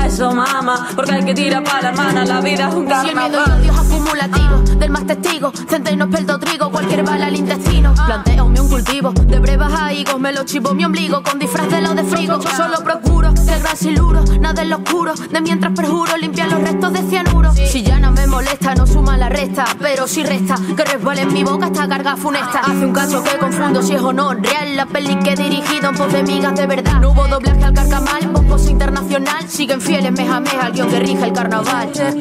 eso, 0.09 0.33
mama, 0.33 0.87
porque 0.95 1.11
hay 1.11 1.23
que 1.23 1.33
tirar 1.35 1.63
pa' 1.63 1.81
la 1.81 1.89
hermana, 1.89 2.25
la 2.25 2.41
vida 2.41 2.67
es 2.69 2.75
un 2.75 2.87
Si 2.87 3.09
el 3.09 3.15
miedo 3.15 3.27
y 3.27 3.31
carnaval. 3.31 3.61
odio 3.61 3.71
es 3.71 3.79
acumulativo, 3.79 4.57
del 4.79 4.89
más 4.89 5.05
testigo, 5.05 5.51
centeno, 5.69 6.09
pelto, 6.09 6.39
trigo, 6.39 6.71
cualquier 6.71 7.03
bala 7.03 7.27
al 7.27 7.35
intestino. 7.35 7.93
Planteome 7.93 8.59
un 8.59 8.69
cultivo 8.69 9.11
de 9.11 9.39
brevas 9.39 9.71
a 9.79 9.93
higos, 9.93 10.19
me 10.19 10.33
lo 10.33 10.43
chivo 10.45 10.73
mi 10.73 10.83
ombligo 10.83 11.21
con 11.21 11.37
disfraz 11.37 11.69
de 11.69 11.81
lo 11.81 11.93
de 11.93 12.03
frigo. 12.03 12.41
Solo 12.41 12.83
procuro 12.83 13.33
que 13.35 13.53
el 13.53 13.61
gas 13.61 13.77
siluro, 13.77 14.23
nada 14.39 14.63
en 14.63 14.69
lo 14.69 14.77
oscuro, 14.77 15.13
de 15.13 15.41
mientras 15.41 15.73
perjuro 15.73 16.17
limpiar 16.17 16.49
los 16.49 16.61
restos 16.61 16.91
de 16.93 17.01
cianuro. 17.03 17.53
Si 17.53 17.83
ya 17.83 17.99
no 17.99 18.11
me 18.11 18.25
molesta, 18.25 18.73
no 18.73 18.87
suma 18.87 19.15
la 19.15 19.29
resta, 19.29 19.65
pero 19.79 20.07
si 20.07 20.23
resta, 20.23 20.55
que 20.75 20.83
resbale 20.85 21.21
en 21.21 21.33
mi 21.33 21.43
boca 21.43 21.67
esta 21.67 21.87
carga 21.87 22.15
funesta. 22.17 22.61
Hace 22.61 22.85
un 22.85 22.93
cacho 22.93 23.23
que 23.23 23.37
confundo 23.37 23.83
si 23.83 23.93
es 23.93 24.01
honor 24.01 24.41
real, 24.41 24.75
la 24.75 24.87
peli 24.87 25.15
que 25.19 25.33
he 25.33 25.35
dirigido 25.35 25.89
en 25.89 25.95
pos 25.95 26.11
de 26.11 26.23
migas 26.23 26.55
de 26.55 26.65
verdad. 26.65 26.99
No 26.99 27.11
hubo 27.11 27.27
doblaje 27.27 27.63
al 27.63 27.73
carcamal, 27.73 28.27
bombos 28.33 28.67
internacional, 28.67 29.47
siguen 29.47 29.81
fieles, 29.81 29.98
meja 30.11 30.39
meja, 30.39 30.65
al 30.65 30.71
guion 30.71 30.89
que 30.89 30.99
rige 30.99 31.25
el 31.25 31.33
carnaval. 31.33 31.91
Ya 31.93 32.11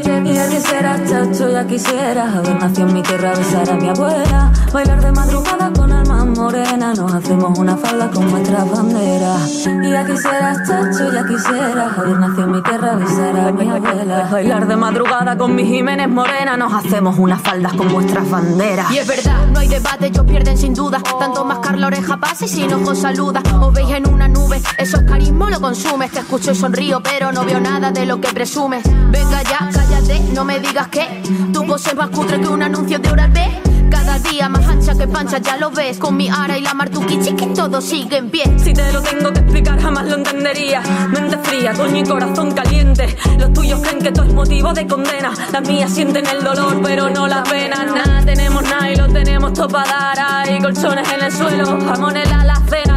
quisiera, 0.49 1.05
chacho, 1.05 1.49
ya 1.51 1.67
quisiera 1.67 2.33
haber 2.33 2.57
nacido 2.61 2.89
en 2.89 2.95
mi 2.95 3.03
tierra, 3.03 3.35
besar 3.35 3.71
a 3.71 3.75
mi 3.75 3.89
abuela, 3.89 4.53
bailar 4.73 5.01
de 5.01 5.13
madrugada 5.13 5.73
con 5.73 5.93
alma 5.93 6.25
morena, 6.25 6.95
nos 6.95 7.15
hacemos 7.15 7.59
una 7.59 7.77
falda 7.77 8.11
con 8.11 8.31
nuestras 8.31 8.71
banderas. 8.71 9.67
Y 9.67 9.91
ya 9.91 10.05
quisiera, 10.05 10.55
chacho, 10.67 11.13
ya 11.13 11.25
quisiera 11.27 11.95
haber 11.97 12.19
nacido 12.19 12.45
en 12.45 12.51
mi 12.53 12.63
tierra, 12.63 12.95
besar 12.97 13.37
a 13.37 13.53
mi 13.53 13.69
abuela, 13.69 14.29
bailar 14.31 14.67
de 14.67 14.77
madrugada 14.77 15.39
con 15.39 15.55
mis 15.55 15.69
Jiménez 15.69 16.09
Morena, 16.09 16.57
nos 16.57 16.73
hacemos 16.73 17.19
unas 17.19 17.41
faldas 17.41 17.73
con 17.75 17.89
vuestras 17.93 18.29
banderas. 18.29 18.91
Y 18.91 18.99
es 18.99 19.07
verdad, 19.07 19.47
no 19.53 19.61
hay 19.61 19.69
debate, 19.69 20.07
ellos 20.07 20.25
pierden 20.27 20.59
sin 20.59 20.75
duda. 20.75 21.01
Tanto 21.19 21.45
mascar 21.45 21.79
la 21.79 21.87
oreja 21.87 22.17
pasa 22.17 22.45
y 22.45 22.49
sin 22.49 22.73
ojos 22.73 22.99
saluda. 22.99 23.43
Os 23.61 23.73
veis 23.73 23.91
en 23.91 24.09
una 24.09 24.29
nube, 24.29 24.61
eso 24.79 24.97
es 24.97 25.03
carisma, 25.05 25.51
lo 25.51 25.61
consumes. 25.61 26.11
Te 26.11 26.21
escucho 26.21 26.53
y 26.53 26.55
sonrío, 26.55 27.01
pero 27.03 27.33
no 27.33 27.45
veo 27.45 27.61
nada 27.61 27.68
de 27.69 28.07
lo 28.07 28.19
que 28.19 28.29
presumes. 28.33 28.83
Venga 29.11 29.43
ya, 29.43 29.69
cállate, 29.73 30.21
no 30.33 30.45
me 30.45 30.59
digas 30.59 30.89
que 30.89 31.23
tu 31.53 31.67
pose 31.67 31.91
es 31.91 31.97
más 31.97 32.09
cutre 32.09 32.41
que 32.41 32.49
un 32.49 32.63
anuncio 32.63 32.99
de 32.99 33.11
Oral 33.11 33.31
B. 33.31 33.47
Cada 33.91 34.19
día 34.19 34.49
más 34.49 34.67
ancha 34.67 34.95
que 34.95 35.07
pancha, 35.07 35.39
ya 35.39 35.59
lo 35.59 35.71
ves. 35.71 35.99
Con 35.99 36.17
mi 36.17 36.29
ara 36.29 36.57
y 36.57 36.63
la 36.63 36.73
martuquichi 36.73 37.35
que 37.35 37.47
todo 37.49 37.81
sigue 37.81 38.17
en 38.17 38.31
pie. 38.31 38.45
Si 38.57 38.73
te 38.73 38.91
lo 38.91 39.03
tengo 39.03 39.33
que 39.33 39.41
explicar 39.41 39.81
jamás 39.81 40.07
lo 40.07 40.17
entendería 40.17 40.83
Mente 41.11 41.39
fría, 41.39 41.73
coño 41.75 41.99
y 41.99 42.05
corazón 42.05 42.53
caliente 42.53 43.17
Los 43.39 43.53
tuyos 43.53 43.81
creen 43.81 43.99
que 44.01 44.09
esto 44.09 44.25
es 44.25 44.33
motivo 44.33 44.73
de 44.73 44.87
condena 44.87 45.33
Las 45.53 45.69
mías 45.69 45.93
sienten 45.93 46.27
el 46.27 46.43
dolor 46.43 46.81
pero 46.83 47.09
no 47.09 47.27
las 47.27 47.49
penas 47.49 47.87
Nada 47.87 48.23
tenemos 48.25 48.63
nada 48.65 48.91
y 48.91 48.97
lo 48.97 49.09
tenemos 49.09 49.53
todo 49.53 49.69
para 49.69 50.15
dar 50.15 50.19
Hay 50.19 50.61
colchones 50.61 51.09
en 51.13 51.25
el 51.25 51.33
suelo, 51.33 51.79
jamón 51.87 52.17
en 52.17 52.29
la 52.29 52.41
alacena 52.43 52.88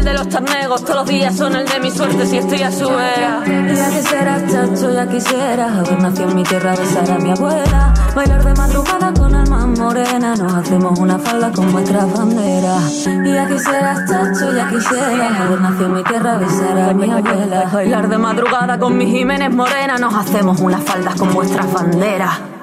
el 0.00 0.04
de 0.04 0.14
los 0.14 0.28
charnegos 0.28 0.82
Todos 0.82 0.96
los 0.96 1.06
días 1.06 1.36
son 1.36 1.54
el 1.54 1.68
de 1.68 1.78
mi 1.80 1.90
suerte 1.90 2.26
si 2.26 2.38
estoy 2.38 2.62
a 2.62 2.72
su 2.72 2.88
vera. 2.88 3.42
Ya 3.46 3.90
quisiera, 3.90 4.46
chacho, 4.46 4.92
ya 4.92 5.06
quisiera. 5.06 5.78
Haber 5.78 6.00
nacido 6.00 6.30
en 6.30 6.36
mi 6.36 6.42
tierra, 6.42 6.74
besar 6.74 7.10
a 7.10 7.18
mi 7.18 7.30
abuela. 7.30 7.94
Bailar 8.14 8.44
de 8.44 8.54
madrugada 8.54 9.12
con 9.12 9.34
alma 9.34 9.66
morena. 9.66 10.34
Nos 10.36 10.54
hacemos 10.54 10.98
una 10.98 11.18
falda 11.18 11.52
con 11.52 11.70
vuestras 11.72 12.12
banderas. 12.12 13.06
Y 13.06 13.32
ya 13.32 13.46
quisiera, 13.46 13.94
chacho, 14.06 14.52
ya 14.54 14.68
quisiera. 14.68 15.44
Haber 15.44 15.60
nacido 15.60 15.86
en 15.86 15.94
mi 15.94 16.04
tierra, 16.04 16.38
besar 16.38 16.78
a 16.78 16.94
mi 16.94 17.10
abuela. 17.10 17.70
Bailar 17.72 18.08
de 18.08 18.18
madrugada 18.18 18.78
con 18.78 18.96
mis 18.96 19.10
Jiménez 19.10 19.54
morena. 19.54 19.98
Nos 19.98 20.14
hacemos 20.14 20.60
unas 20.60 20.82
faldas 20.82 21.14
con 21.16 21.32
vuestras 21.34 21.72
banderas 21.72 22.59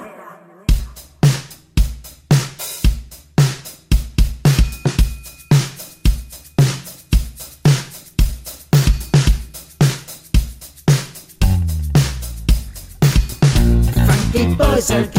desert 14.87 15.16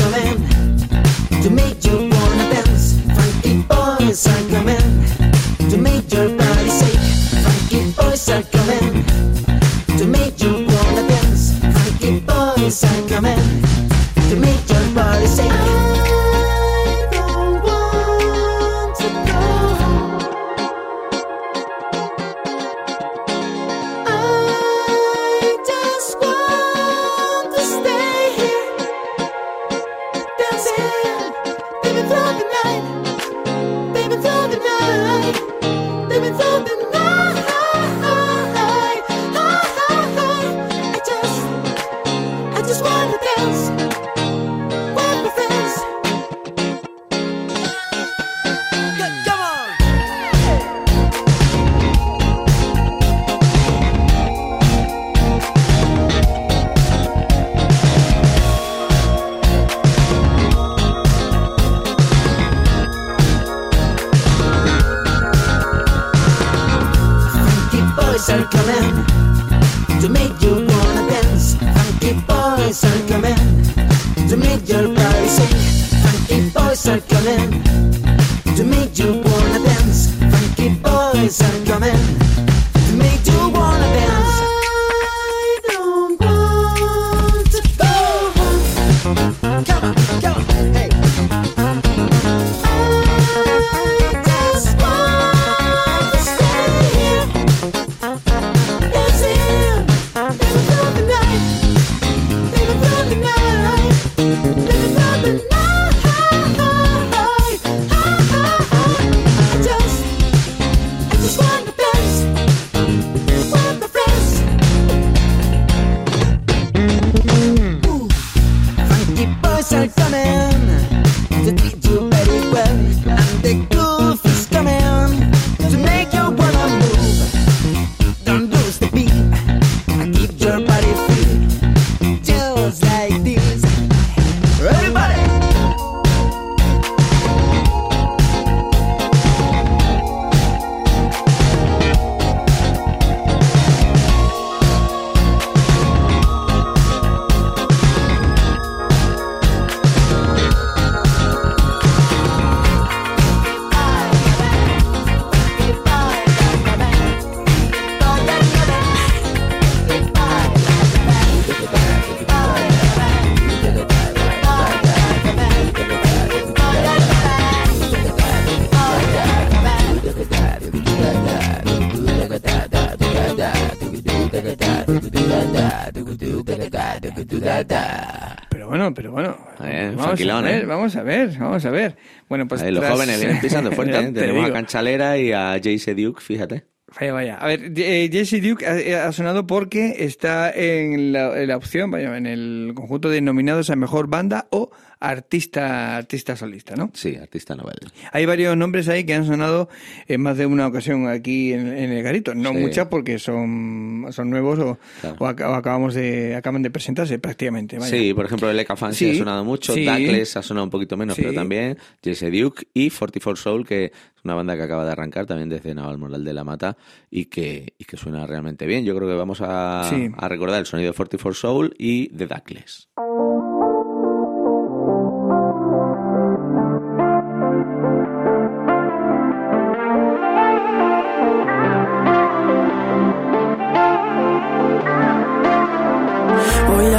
bueno, 178.91 178.95
pero 178.95 179.13
bueno. 179.13 179.37
Eh, 179.65 179.93
vamos 179.97 180.21
a 180.21 180.41
ver, 180.43 180.63
¿eh? 180.63 180.67
vamos 180.67 180.97
a 180.97 181.03
ver, 181.03 181.39
vamos 181.39 181.65
a 181.65 181.71
ver. 181.71 181.97
Bueno, 182.29 182.47
pues 182.49 182.63
los 182.63 182.81
tras- 182.81 182.93
jóvenes 182.93 183.19
vienen 183.21 183.41
pisando 183.41 183.73
fuerte, 183.73 183.99
¿eh? 183.99 184.05
te 184.13 184.21
Tenemos 184.21 184.49
a. 184.51 184.53
Canchalera 184.53 185.19
y 185.19 185.33
a 185.33 185.53
Jace 185.63 185.95
Duke, 185.95 186.21
fíjate. 186.21 186.65
Vaya, 186.99 187.13
vaya. 187.13 187.35
A 187.37 187.47
ver, 187.47 187.71
eh, 187.77 188.09
Jesse 188.11 188.41
Duke 188.43 188.67
ha, 188.67 189.07
ha 189.09 189.13
sonado 189.13 189.47
porque 189.47 189.97
está 189.99 190.51
en 190.51 191.13
la, 191.13 191.39
en 191.39 191.49
la 191.49 191.57
opción, 191.59 191.91
vaya, 191.91 192.17
en 192.17 192.25
el 192.27 192.73
conjunto 192.75 193.11
de 193.11 193.21
nominados 193.21 193.69
a 193.69 193.77
mejor 193.77 194.09
banda 194.09 194.47
o 194.51 194.71
artista, 195.01 195.97
artista 195.97 196.37
solista, 196.37 196.75
¿no? 196.77 196.91
Sí, 196.95 197.17
artista 197.17 197.55
novel. 197.55 197.77
Hay 198.13 198.27
varios 198.27 198.57
nombres 198.57 198.89
ahí 198.89 199.05
que 199.05 199.15
han 199.15 199.27
sonado 199.27 199.69
en 200.07 200.21
más 200.23 200.37
de 200.37 200.47
una 200.47 200.67
ocasión 200.67 201.09
aquí 201.09 201.53
en, 201.53 201.69
en 201.69 201.91
el 201.93 202.03
garito. 202.03 202.35
No 202.35 202.51
Sí. 202.51 202.57
muchas 202.59 202.89
porque 202.89 203.19
son, 203.19 204.07
son 204.11 204.31
nuevos 204.31 204.59
o, 204.59 204.79
Claro. 205.01 205.17
o 205.21 205.25
ac- 205.27 205.43
o 205.49 205.55
acabamos 205.55 205.95
de, 205.95 206.35
acaban 206.37 206.63
de 206.63 206.71
presentarse 206.71 207.19
prácticamente. 207.19 207.79
Vaya. 207.79 207.91
Sí, 207.97 208.13
por 208.15 208.25
ejemplo, 208.27 208.51
el 208.51 208.67
Fancy 208.67 209.05
Sí, 209.13 209.17
ha 209.17 209.19
sonado 209.19 209.45
mucho, 209.45 209.73
sí. 209.75 209.87
Ha 209.89 210.43
sonado 210.43 210.65
un 210.65 210.71
poquito 210.71 210.97
menos, 210.97 211.17
pero 211.17 211.33
también 211.33 211.79
Jesse 212.03 212.31
Duke 212.33 212.67
y 212.75 212.91
44 212.91 213.37
Soul, 213.37 213.67
que 213.67 213.87
es 213.87 213.93
una 214.25 214.35
banda 214.35 214.57
que 214.57 214.63
acaba 214.63 214.85
de 214.85 214.93
arrancar 214.93 215.27
también 215.27 215.49
desde 215.49 215.75
Naval 215.75 215.99
Moral 215.99 216.25
de 216.25 216.33
la 216.35 216.45
Mata 216.45 216.77
y 217.11 217.27
que, 217.27 217.75
y 217.79 217.85
que 217.85 217.97
suena 217.97 218.27
realmente 218.27 218.67
bien. 218.67 218.85
Yo 218.85 218.95
creo 218.97 219.09
que 219.09 219.15
vamos 219.15 219.41
a, 219.41 219.89
a 219.89 220.29
recordar 220.29 220.59
el 220.61 220.67
sonido 220.67 220.91
de 220.91 220.97
44 220.97 221.35
Soul 221.35 221.75
y 221.79 222.09
de 222.09 222.27
Duckles. 222.27 222.89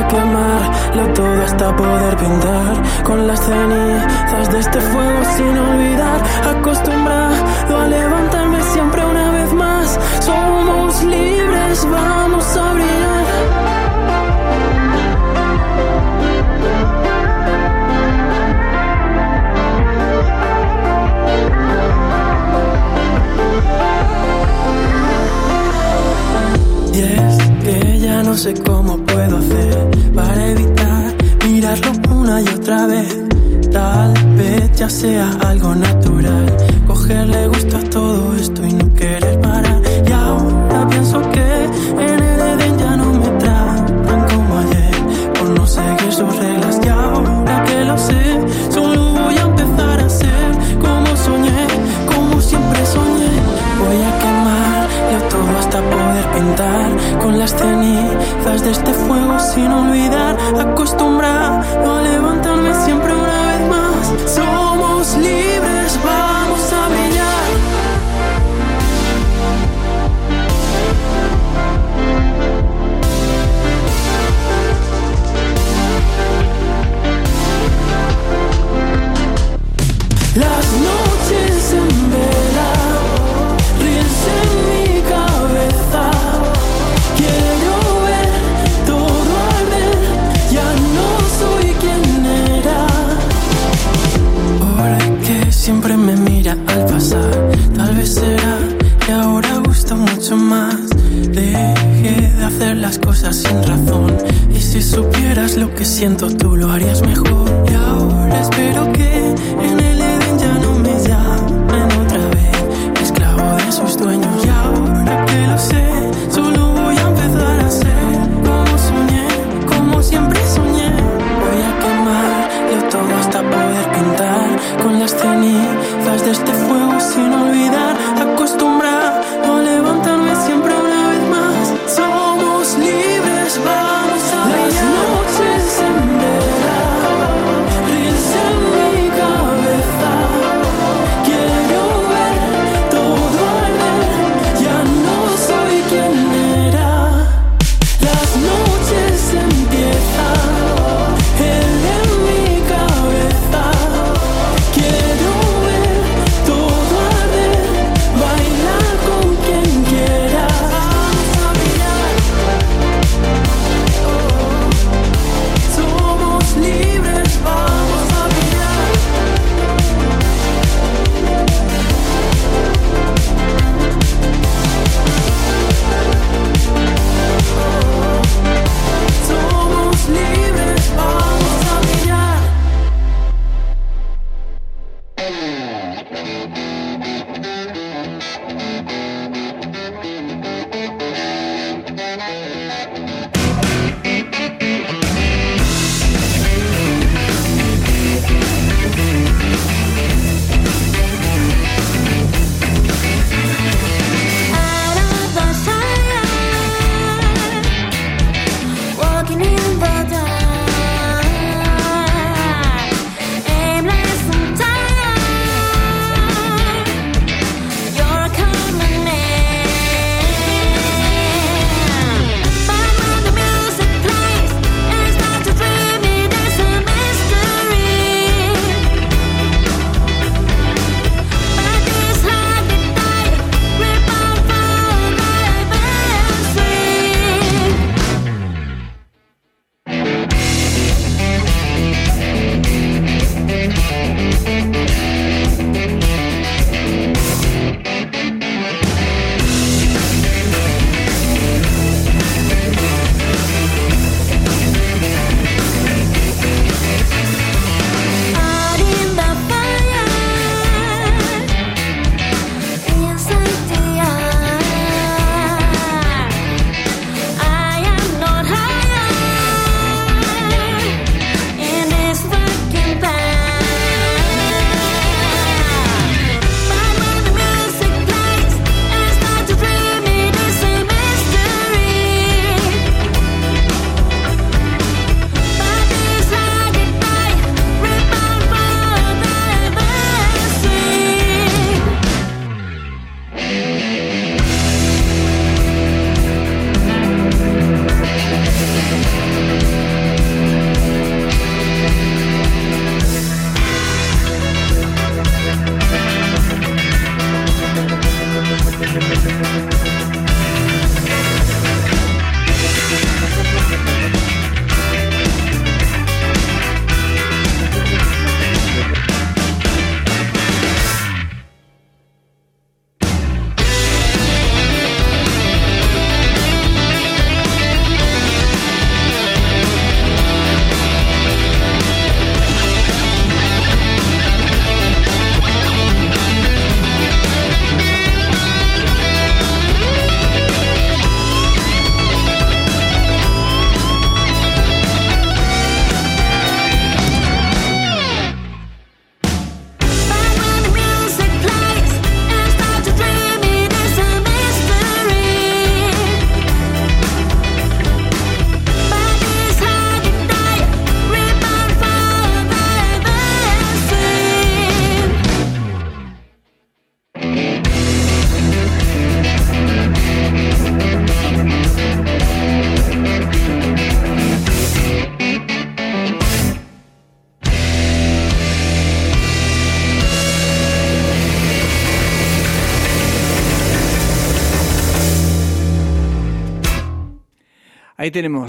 Quemarlo 0.09 1.13
todo 1.13 1.43
hasta 1.43 1.75
poder 1.75 2.17
pintar 2.17 3.03
con 3.03 3.27
las 3.27 3.39
cenizas 3.39 4.51
de 4.51 4.59
este 4.59 4.81
fuego 4.81 5.19
sin 5.37 5.57
olvidar. 5.57 6.21
Acostumbrado 6.57 7.28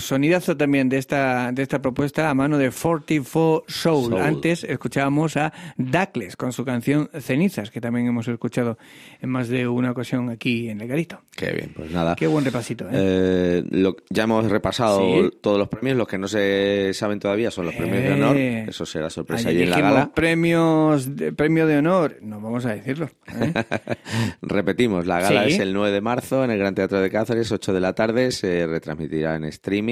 sonidazo 0.01 0.57
también 0.57 0.88
de 0.88 0.98
esta, 0.98 1.53
de 1.53 1.62
esta 1.62 1.80
propuesta 1.80 2.30
a 2.30 2.34
mano 2.34 2.59
de 2.59 2.70
44 2.70 3.64
Soul. 3.68 4.11
Soul. 4.11 4.20
Antes 4.20 4.64
escuchábamos 4.64 5.36
a 5.36 5.53
Dacles 5.76 6.36
con 6.36 6.53
su 6.53 6.64
canción 6.64 7.09
Cenizas, 7.20 7.70
que 7.70 7.80
también 7.80 8.07
hemos 8.07 8.26
escuchado 8.28 8.78
en 9.20 9.30
más 9.30 9.48
de 9.48 9.68
una 9.68 9.90
ocasión 9.90 10.30
aquí 10.30 10.68
en 10.68 10.80
El 10.80 10.88
Garito. 10.88 11.20
Qué 11.36 11.53
bien, 11.53 11.72
pues 11.74 11.90
nada. 11.90 12.16
Qué 12.16 12.26
buen 12.26 12.44
repasito, 12.44 12.84
¿eh? 12.86 12.90
Eh, 12.92 13.62
lo- 13.70 13.96
ya 14.11 14.24
hemos 14.24 14.51
repasado 14.51 15.01
Sí. 15.01 15.30
todos 15.40 15.59
los 15.59 15.68
premios. 15.68 15.96
Los 15.96 16.07
que 16.09 16.18
no 16.18 16.28
se 16.28 16.92
saben 16.94 17.18
todavía 17.18 17.51
son 17.51 17.66
los 17.66 17.74
premios 17.74 18.03
de 18.03 18.12
honor. 18.12 18.36
Eh. 18.36 18.64
Eso 18.68 18.84
será 18.86 19.11
sorpresa 19.11 19.48
allí 19.48 19.62
en 19.62 19.70
la 19.70 19.80
gala. 19.80 20.11
premios 20.12 21.16
de, 21.16 21.32
premio 21.32 21.66
de 21.66 21.78
honor. 21.78 22.16
No 22.22 22.40
vamos 22.40 22.64
a 22.66 22.74
decirlo. 22.74 23.09
¿eh? 23.40 23.53
Repetimos, 24.42 25.07
la 25.07 25.20
gala 25.20 25.44
Sí. 25.46 25.55
es 25.55 25.59
el 25.61 25.72
9 25.72 25.92
de 25.92 26.01
marzo 26.01 26.44
en 26.44 26.51
el 26.51 26.59
Gran 26.59 26.74
Teatro 26.74 27.01
de 27.01 27.11
Cáceres, 27.11 27.51
8 27.53 27.72
de 27.72 27.80
la 27.80 27.94
tarde. 27.94 28.30
Se 28.32 28.66
retransmitirá 28.66 29.36
en 29.36 29.44
streaming 29.44 29.89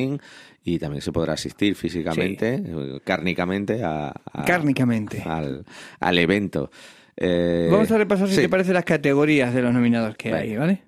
y 0.64 0.78
también 0.78 1.02
se 1.02 1.12
podrá 1.12 1.32
asistir 1.34 1.74
físicamente, 1.74 2.54
eh, 2.64 3.00
cárnicamente, 3.04 3.82
a, 3.82 4.08
a- 4.32 4.44
Cárnicamente. 4.44 5.22
Al, 5.24 5.64
al 6.00 6.18
evento. 6.18 6.70
Eh, 7.16 7.68
Vamos 7.70 7.90
a 7.90 7.98
repasar, 7.98 8.28
si 8.28 8.36
sí. 8.36 8.40
te 8.42 8.48
parece, 8.48 8.72
las 8.72 8.84
categorías 8.84 9.52
de 9.54 9.62
los 9.62 9.72
nominados 9.72 10.16
que 10.16 10.32
hay, 10.32 10.56
¿vale? 10.56 10.82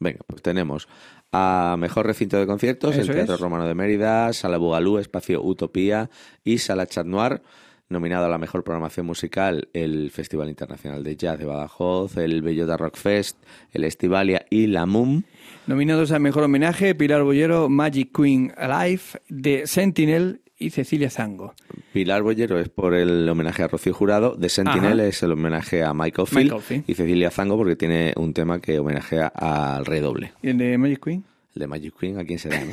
Venga, 0.00 0.20
pues 0.26 0.40
tenemos 0.42 0.88
a 1.32 1.76
Mejor 1.78 2.06
Recinto 2.06 2.38
de 2.38 2.46
Conciertos, 2.46 2.96
Eso 2.96 3.10
el 3.10 3.16
Teatro 3.16 3.34
es. 3.34 3.40
Romano 3.40 3.66
de 3.66 3.74
Mérida, 3.74 4.32
Sala 4.32 4.56
Bugalú, 4.56 4.98
Espacio 4.98 5.42
Utopía 5.42 6.08
y 6.44 6.58
Sala 6.58 6.86
Chat 6.86 7.04
Noir. 7.06 7.42
Nominado 7.90 8.26
a 8.26 8.28
la 8.28 8.36
mejor 8.36 8.64
programación 8.64 9.06
musical, 9.06 9.68
el 9.72 10.10
Festival 10.10 10.50
Internacional 10.50 11.02
de 11.02 11.16
Jazz 11.16 11.38
de 11.38 11.46
Badajoz, 11.46 12.18
el 12.18 12.42
Bellota 12.42 12.76
Rock 12.76 12.96
Fest, 12.98 13.38
el 13.72 13.84
Estivalia 13.84 14.44
y 14.50 14.66
la 14.66 14.84
MUM. 14.84 15.22
Nominados 15.66 16.12
a 16.12 16.18
Mejor 16.18 16.42
Homenaje, 16.44 16.94
Pilar 16.94 17.22
Bollero, 17.22 17.70
Magic 17.70 18.14
Queen 18.14 18.52
Alive, 18.58 19.00
de 19.30 19.66
Sentinel 19.66 20.42
y 20.58 20.68
Cecilia 20.68 21.08
Zango. 21.08 21.54
Pilar 21.94 22.22
Bollero 22.22 22.60
es 22.60 22.68
por 22.68 22.92
el 22.92 23.26
homenaje 23.26 23.62
a 23.62 23.68
Rocío 23.68 23.94
Jurado, 23.94 24.36
de 24.36 24.50
Sentinel 24.50 25.00
Ajá. 25.00 25.08
es 25.08 25.22
el 25.22 25.32
homenaje 25.32 25.82
a 25.82 25.94
Michael 25.94 26.28
Field 26.28 26.42
Michael 26.44 26.60
Field. 26.62 26.84
y 26.86 26.92
Cecilia 26.94 27.30
Zango 27.30 27.56
porque 27.56 27.76
tiene 27.76 28.12
un 28.16 28.34
tema 28.34 28.60
que 28.60 28.78
homenajea 28.78 29.28
al 29.28 29.86
redoble. 29.86 30.32
¿Y 30.42 30.50
el 30.50 30.58
de 30.58 30.76
Magic 30.76 31.02
Queen? 31.02 31.24
El 31.54 31.60
de 31.60 31.66
Magic 31.66 31.94
Queen, 31.98 32.18
¿a 32.18 32.24
quién 32.24 32.38
será? 32.38 32.60
no? 32.60 32.70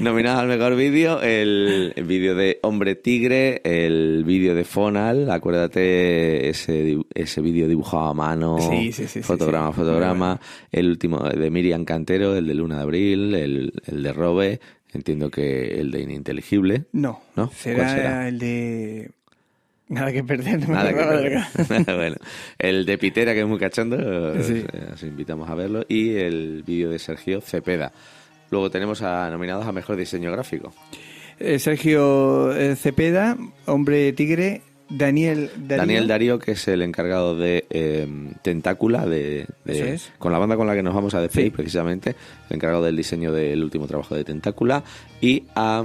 Nominado 0.00 0.40
al 0.40 0.48
mejor 0.48 0.76
vídeo, 0.76 1.20
el, 1.20 1.92
vídeo 2.06 2.34
de 2.34 2.58
Hombre 2.62 2.94
Tigre, 2.94 3.60
el 3.64 4.24
vídeo 4.24 4.54
de 4.54 4.64
Fonal, 4.64 5.30
acuérdate 5.30 6.48
ese, 6.48 6.98
ese 7.14 7.40
vídeo 7.40 7.66
dibujado 7.66 8.06
a 8.06 8.14
mano, 8.14 8.58
Sí, 8.60 8.92
sí, 8.92 9.08
sí, 9.08 9.22
fotograma, 9.22 9.72
fotograma, 9.72 10.40
el 10.70 10.88
último 10.88 11.18
de 11.18 11.50
Miriam 11.50 11.84
Cantero, 11.84 12.36
el 12.36 12.46
de 12.46 12.54
Luna 12.54 12.76
de 12.76 12.82
Abril, 12.82 13.34
el, 13.34 13.72
el 13.84 14.02
de 14.02 14.12
Robe, 14.12 14.60
entiendo 14.92 15.30
que 15.30 15.80
el 15.80 15.90
de 15.90 16.02
Ininteligible. 16.02 16.84
No. 16.92 17.20
¿No? 17.36 17.50
Será, 17.50 17.84
¿Cuál 17.84 17.90
será? 17.90 18.28
el 18.28 18.38
de... 18.38 19.10
Nada 19.92 20.12
que 20.12 20.24
perder. 20.24 20.60
no 20.60 20.68
me 20.68 20.74
Nada 20.74 20.88
que 20.92 20.94
perder. 21.04 21.86
bueno, 21.96 22.16
el 22.58 22.86
de 22.86 22.98
Pitera, 22.98 23.34
que 23.34 23.40
es 23.40 23.46
muy 23.46 23.58
cachondo, 23.58 24.42
Sí. 24.42 24.64
os 24.92 25.02
invitamos 25.02 25.48
a 25.50 25.54
verlo, 25.54 25.84
y 25.88 26.16
el 26.16 26.62
vídeo 26.66 26.90
de 26.90 26.98
Sergio 26.98 27.40
Cepeda. 27.40 27.92
Luego 28.50 28.70
tenemos 28.70 29.02
a 29.02 29.30
nominados 29.30 29.66
a 29.66 29.72
Mejor 29.72 29.96
Diseño 29.96 30.30
Gráfico. 30.32 30.72
Eh, 31.38 31.58
Sergio 31.58 32.52
eh, 32.56 32.76
Cepeda, 32.76 33.36
Hombre 33.66 34.12
Tigre, 34.12 34.62
Daniel 34.88 35.50
Darío. 35.56 35.76
Daniel 35.78 36.06
Darío, 36.06 36.38
que 36.38 36.52
es 36.52 36.68
el 36.68 36.82
encargado 36.82 37.34
de 37.36 37.64
eh, 37.70 38.06
Tentácula, 38.42 39.06
de, 39.06 39.46
de- 39.64 39.72
Eso 39.72 39.84
es. 39.86 40.12
con 40.18 40.32
la 40.32 40.38
banda 40.38 40.56
con 40.56 40.66
la 40.66 40.74
que 40.74 40.82
nos 40.82 40.94
vamos 40.94 41.14
a 41.14 41.20
despedir, 41.22 41.46
Sí. 41.50 41.56
precisamente, 41.56 42.10
el 42.50 42.56
encargado 42.56 42.84
del 42.84 42.94
diseño 42.96 43.32
del 43.32 43.64
último 43.64 43.86
trabajo 43.86 44.14
de 44.14 44.22
Tentácula, 44.24 44.84
y 45.20 45.44
a 45.54 45.82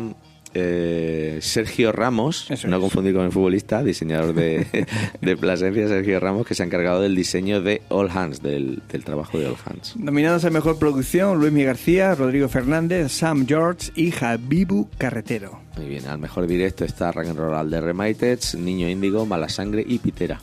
eh, 0.59 1.39
Sergio 1.41 1.91
Ramos, 1.91 2.49
Eso 2.49 2.67
no 2.67 2.77
es. 2.77 2.81
confundir 2.81 3.13
con 3.13 3.25
el 3.25 3.31
futbolista, 3.31 3.83
diseñador 3.83 4.33
de, 4.33 4.65
de 5.21 5.37
Plasencia, 5.37 5.87
Sergio 5.87 6.19
Ramos, 6.19 6.45
que 6.47 6.55
se 6.55 6.63
ha 6.63 6.65
encargado 6.65 7.01
del 7.01 7.15
diseño 7.15 7.61
de 7.61 7.81
All 7.89 8.09
Hands, 8.09 8.41
del, 8.41 8.81
del 8.91 9.03
trabajo 9.03 9.37
de 9.37 9.47
All 9.47 9.55
Hands. 9.65 9.95
Nominados 9.97 10.45
a 10.45 10.49
Mejor 10.49 10.79
Producción, 10.79 11.39
Luis 11.39 11.51
Miguel 11.51 11.67
García, 11.67 12.15
Rodrigo 12.15 12.49
Fernández, 12.49 13.11
Sam 13.11 13.45
George 13.47 13.91
y 13.95 14.11
Javibu 14.11 14.89
Carretero. 14.97 15.59
Muy 15.77 15.87
bien, 15.87 16.07
al 16.07 16.17
mejor 16.17 16.47
directo 16.47 16.85
está 16.85 17.11
Rock 17.11 17.27
and 17.27 17.37
Roll 17.37 17.69
de 17.69 17.81
Remited, 17.81 18.39
Niño 18.57 18.89
Índigo, 18.89 19.25
Mala 19.25 19.47
Sangre 19.49 19.83
y 19.87 19.99
Pitera. 19.99 20.39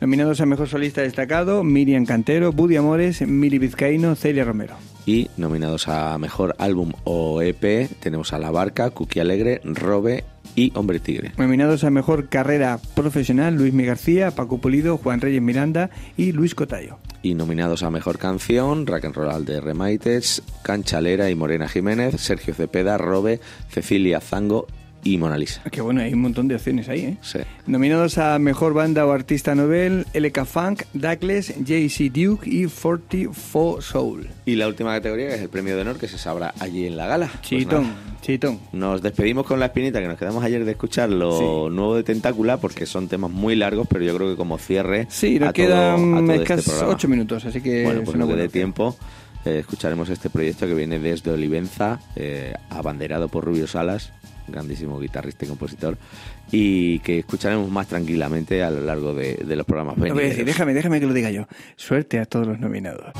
Nominados 0.00 0.40
a 0.40 0.46
Mejor 0.46 0.68
Solista 0.68 1.02
Destacado, 1.02 1.64
Miriam 1.64 2.04
Cantero, 2.04 2.52
Budi 2.52 2.76
Amores, 2.76 3.26
Mili 3.26 3.58
Vizcaíno, 3.58 4.14
Celia 4.14 4.44
Romero. 4.44 4.76
Y 5.06 5.30
nominados 5.36 5.86
a 5.86 6.18
Mejor 6.18 6.56
Álbum 6.58 6.92
o 7.04 7.40
EP 7.40 7.88
tenemos 8.00 8.32
a 8.32 8.38
La 8.38 8.50
Barca, 8.50 8.90
Cookie 8.90 9.20
Alegre, 9.20 9.60
Robe 9.64 10.24
y 10.56 10.72
Hombre 10.74 10.98
Tigre. 10.98 11.32
Nominados 11.38 11.84
a 11.84 11.90
Mejor 11.90 12.28
Carrera 12.28 12.80
Profesional, 12.94 13.54
Luis 13.54 13.72
Miguel 13.72 13.86
García, 13.86 14.32
Paco 14.32 14.58
Pulido, 14.58 14.96
Juan 14.96 15.20
Reyes 15.20 15.42
Miranda 15.42 15.90
y 16.16 16.32
Luis 16.32 16.56
Cotallo. 16.56 16.98
Y 17.22 17.34
nominados 17.34 17.82
a 17.82 17.90
Mejor 17.90 18.18
Canción, 18.18 18.86
Rock 18.86 19.04
and 19.04 19.14
Roll 19.14 19.44
de 19.44 19.60
Remaites, 19.60 20.42
Canchalera 20.62 21.30
y 21.30 21.34
Morena 21.34 21.68
Jiménez, 21.68 22.20
Sergio 22.20 22.54
Cepeda, 22.54 22.98
Robe, 22.98 23.40
Cecilia 23.68 24.20
Zango 24.20 24.66
y 25.06 25.18
Mona 25.18 25.38
Lisa. 25.38 25.62
Que 25.70 25.80
bueno, 25.80 26.00
hay 26.00 26.12
un 26.12 26.20
montón 26.20 26.48
de 26.48 26.56
opciones 26.56 26.88
ahí, 26.88 27.00
¿eh? 27.00 27.16
Sí. 27.22 27.38
Nominados 27.66 28.18
a 28.18 28.38
Mejor 28.38 28.74
Banda 28.74 29.06
o 29.06 29.12
Artista 29.12 29.54
Novel, 29.54 30.06
LK 30.14 30.44
Funk, 30.44 30.82
Dacles, 30.94 31.54
JC 31.64 32.10
Duke 32.12 32.48
y 32.50 32.66
44 32.66 33.80
Soul. 33.82 34.28
Y 34.44 34.56
la 34.56 34.66
última 34.68 34.92
categoría 34.94 35.28
que 35.28 35.34
es 35.34 35.40
el 35.42 35.48
premio 35.48 35.74
de 35.76 35.82
honor 35.82 35.98
que 35.98 36.08
se 36.08 36.18
sabrá 36.18 36.54
allí 36.60 36.86
en 36.86 36.96
la 36.96 37.06
gala. 37.06 37.28
Pues 37.28 37.42
Chitón, 37.42 37.92
chitón. 38.22 38.58
Nos 38.72 39.02
despedimos 39.02 39.46
con 39.46 39.60
la 39.60 39.66
espinita 39.66 40.00
que 40.00 40.08
nos 40.08 40.18
quedamos 40.18 40.42
ayer 40.44 40.64
de 40.64 40.72
escuchar 40.72 41.08
lo 41.10 41.38
Sí. 41.38 41.74
nuevo 41.74 41.94
de 41.96 42.02
Tentácula 42.02 42.56
porque 42.58 42.86
son 42.86 43.08
temas 43.08 43.30
muy 43.30 43.54
largos, 43.56 43.86
pero 43.88 44.04
yo 44.04 44.16
creo 44.16 44.30
que 44.30 44.36
como 44.36 44.58
cierre 44.58 45.06
Sí, 45.10 45.38
nos 45.38 45.52
quedan 45.52 46.30
este 46.30 46.42
escasos 46.42 46.64
programa. 46.66 46.94
8 46.94 47.08
minutos, 47.08 47.44
así 47.44 47.60
que 47.60 47.84
Bueno, 47.84 48.00
es 48.00 48.04
pues 48.06 48.16
buena 48.18 48.34
dé 48.34 48.48
tiempo 48.48 48.96
eh, 49.44 49.60
escucharemos 49.60 50.08
este 50.08 50.28
proyecto 50.28 50.66
que 50.66 50.74
viene 50.74 50.98
desde 50.98 51.30
Olivenza, 51.30 52.00
eh, 52.16 52.52
abanderado 52.68 53.28
por 53.28 53.44
Rubio 53.44 53.68
Salas, 53.68 54.12
grandísimo 54.48 54.98
guitarrista 55.00 55.44
y 55.44 55.48
compositor, 55.48 55.96
y 56.50 56.98
que 57.00 57.20
escucharemos 57.20 57.70
más 57.70 57.86
tranquilamente 57.88 58.62
a 58.62 58.70
lo 58.70 58.80
largo 58.80 59.14
de, 59.14 59.34
de 59.34 59.56
los 59.56 59.66
programas 59.66 59.96
decir, 59.96 60.14
venideros. 60.14 60.46
déjame, 60.46 60.74
déjame 60.74 61.00
que 61.00 61.06
lo 61.06 61.12
diga 61.12 61.30
yo. 61.30 61.46
Suerte 61.76 62.18
a 62.18 62.26
todos 62.26 62.46
los 62.46 62.58
nominados. 62.58 63.12